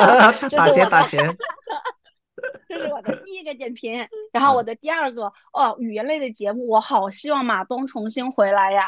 [0.56, 1.22] 打钱打钱。
[2.66, 8.84] 这是我的第一个点评，然后我的第二个哦，语言类的节目，我好希望马东重新回来呀，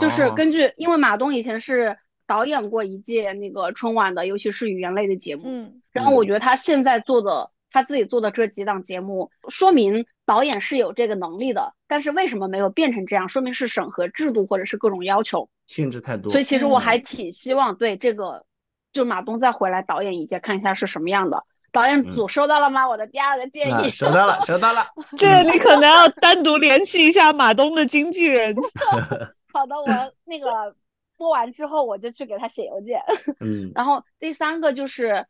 [0.00, 1.98] 就是根据，因为马东以前是。
[2.26, 5.44] 导演过一届那个春晚的，尤其是语言类的节目。
[5.46, 11.74] 嗯，然后我觉得他现在做的，他自己做的这几档节目，说明导演是有这个能力的。
[11.86, 13.28] 但是为什么没有变成这样？
[13.28, 16.32] 说明是审核制度或者是各种要求限制太多。
[16.32, 18.44] 所以其实我还挺希望对这个，
[18.92, 21.44] 就马东再回来导演一届，看一下是什么样的。
[21.70, 22.88] 导演组收到了吗？
[22.88, 23.90] 我的第二个建议。
[23.90, 24.84] 收到了，收到了。
[25.16, 28.56] 这你可能要单独联系一下马东的经纪人。
[29.52, 29.86] 好的，我
[30.24, 30.74] 那个。
[31.16, 33.00] 播完之后我就去给他写邮件。
[33.40, 35.26] 嗯然后第三个就是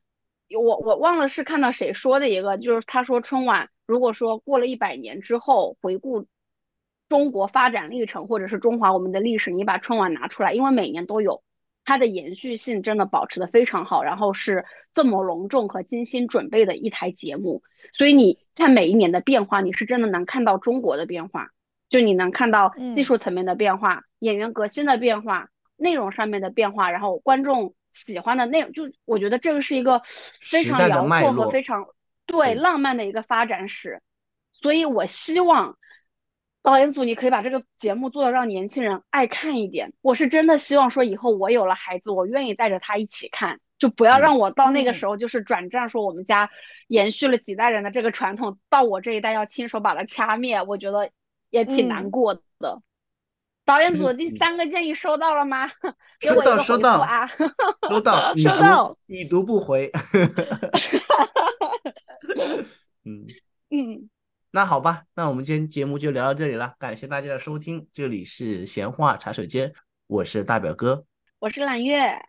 [0.50, 6.26] 我我忘了是看到谁说的一个，就是他说春晚如果说过了一百年之后回顾
[7.08, 11.42] 中国发展历程或者是中华我们的历史，你把春晚拿出来，因为每年都有。
[11.88, 17.62] 它的延续性真的保持的非常好，然后是这么隆重和精心准备的一台节目，
[17.92, 21.50] 所以你看每一年的变化，你是真的能看到中国的变化，
[21.88, 31.86] 就你能看到技术层面的变化、演员革新的变化、内容上面的变化，然后观众喜欢的内容，就我觉得这个是一个非常辽阔和非常
[32.26, 34.02] 对对浪漫的一个发展史，
[34.52, 35.78] 所以我希望
[36.62, 39.92] 导演组你可以把这个节目做的让年轻人爱看一点。
[40.00, 46.50] 我是真的希望说以后我有了孩子，我愿意带着他一起看，就不要嗯让我到那个嗯时候就是转战说我们家
[46.88, 51.10] 延续了几代人的这个传统，到我这一代要亲手把它掐灭，我觉得
[51.50, 52.82] 也挺难嗯过的。
[53.66, 55.68] 导演组嗯第三个建议收到了吗？
[56.20, 57.26] 收到收到啊！
[57.90, 59.90] 收到， 收到已读不回。
[63.04, 63.26] 嗯，
[63.70, 64.08] 嗯，
[64.52, 69.74] 那好吧，那我们今天节目就聊到这里了，感谢大家的收听，这里是闲话茶水间，
[70.06, 71.04] 我是大表哥，
[71.40, 72.24] 我是揽月，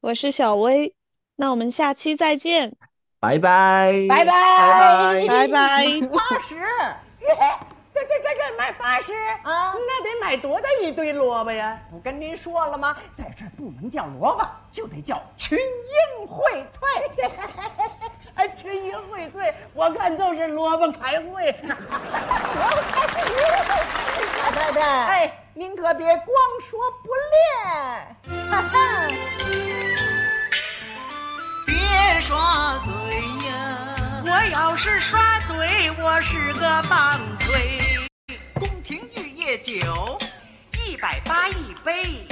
[0.00, 0.94] 我是小薇，
[1.36, 2.74] 那我们下期再见，
[3.20, 5.28] 拜拜，拜拜拜拜。
[5.28, 6.00] 拜拜。
[6.08, 6.18] 八
[6.48, 9.74] 十，这这这这卖八十啊？
[9.74, 11.76] 那得买多大一堆萝卜呀？
[11.90, 12.96] 不跟您说了吗？
[13.16, 16.78] 在这儿不能叫萝卜，就得叫群英荟萃。
[18.34, 21.52] 哎，群英荟萃，我看就是萝卜开会。
[24.44, 26.28] 老太太，哎，您可别光
[26.70, 28.46] 说不练。
[28.48, 29.08] 哈哈。
[31.66, 32.92] 别耍嘴
[33.48, 33.87] 呀！
[34.24, 38.08] 我要是耍嘴，我是个棒槌。
[38.54, 40.18] 宫廷玉液酒，
[40.86, 42.26] 一百八一杯，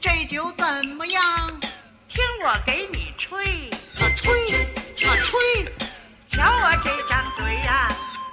[0.00, 1.22] 这酒怎么样？
[2.08, 5.72] 听我给你吹，啊吹，啊吹！
[6.28, 7.88] 瞧我这张嘴呀、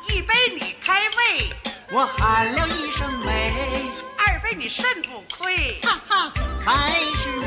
[0.09, 1.53] 一杯你开胃，
[1.91, 3.53] 我喊了一声美，
[4.17, 6.33] 二杯你肾不亏，哈哈，
[6.63, 7.38] 还是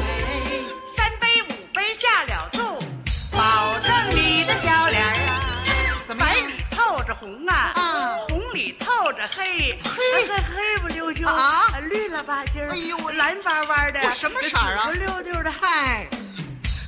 [10.26, 16.06] 黑，黑不溜秋啊绿了吧唧儿，哎呦蓝巴巴的，我什么色儿啊紫溜溜的，嗨，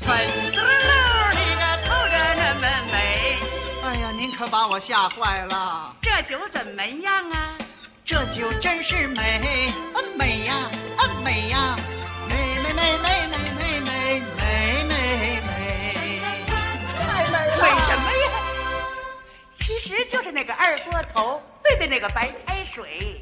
[0.01, 0.17] 粉
[0.53, 0.65] 嘟噜
[1.33, 2.61] 的个透着那么
[2.93, 3.39] 美，
[3.85, 5.95] 哎呀，您可把我吓坏了。
[6.01, 7.55] 这酒怎么样啊？
[8.05, 10.55] 这酒真是美，啊美呀，
[10.99, 11.77] 啊美呀，
[12.29, 16.51] 美美美美美美美美美美。
[16.99, 17.57] 太美了。
[17.63, 18.25] 为什么呀？
[19.59, 23.21] 其实就是那个二锅头兑的那个白开水。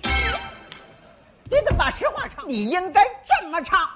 [1.44, 2.48] 你怎么把实话唱？
[2.48, 3.88] 你应该这么唱。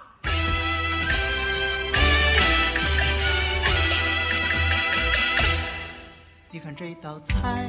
[6.49, 7.67] 你看这道菜，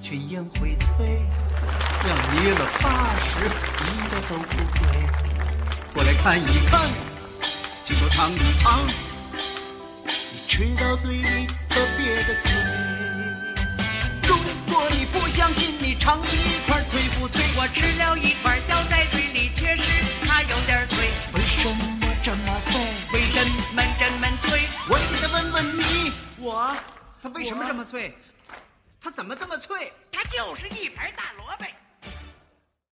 [0.00, 1.20] 群英荟萃，
[2.08, 3.44] 要离了八十，
[3.84, 4.80] 一个都不贵。
[5.94, 6.90] 过来看一看，
[7.84, 8.86] 亲口尝一尝，
[10.04, 13.01] 你吃到嘴里特别的脆。
[15.42, 17.42] 相信，你尝一块脆不脆？
[17.56, 19.90] 我吃了一块，嚼在嘴里，确实
[20.24, 21.10] 它有点脆。
[21.34, 22.80] 为什么这么脆？
[23.12, 24.68] 为什么这么脆？
[24.88, 26.76] 我现在问问你，我
[27.20, 28.16] 它为什么这么脆？
[29.00, 29.92] 它怎么这么脆？
[30.12, 31.64] 它就是一盘大萝卜。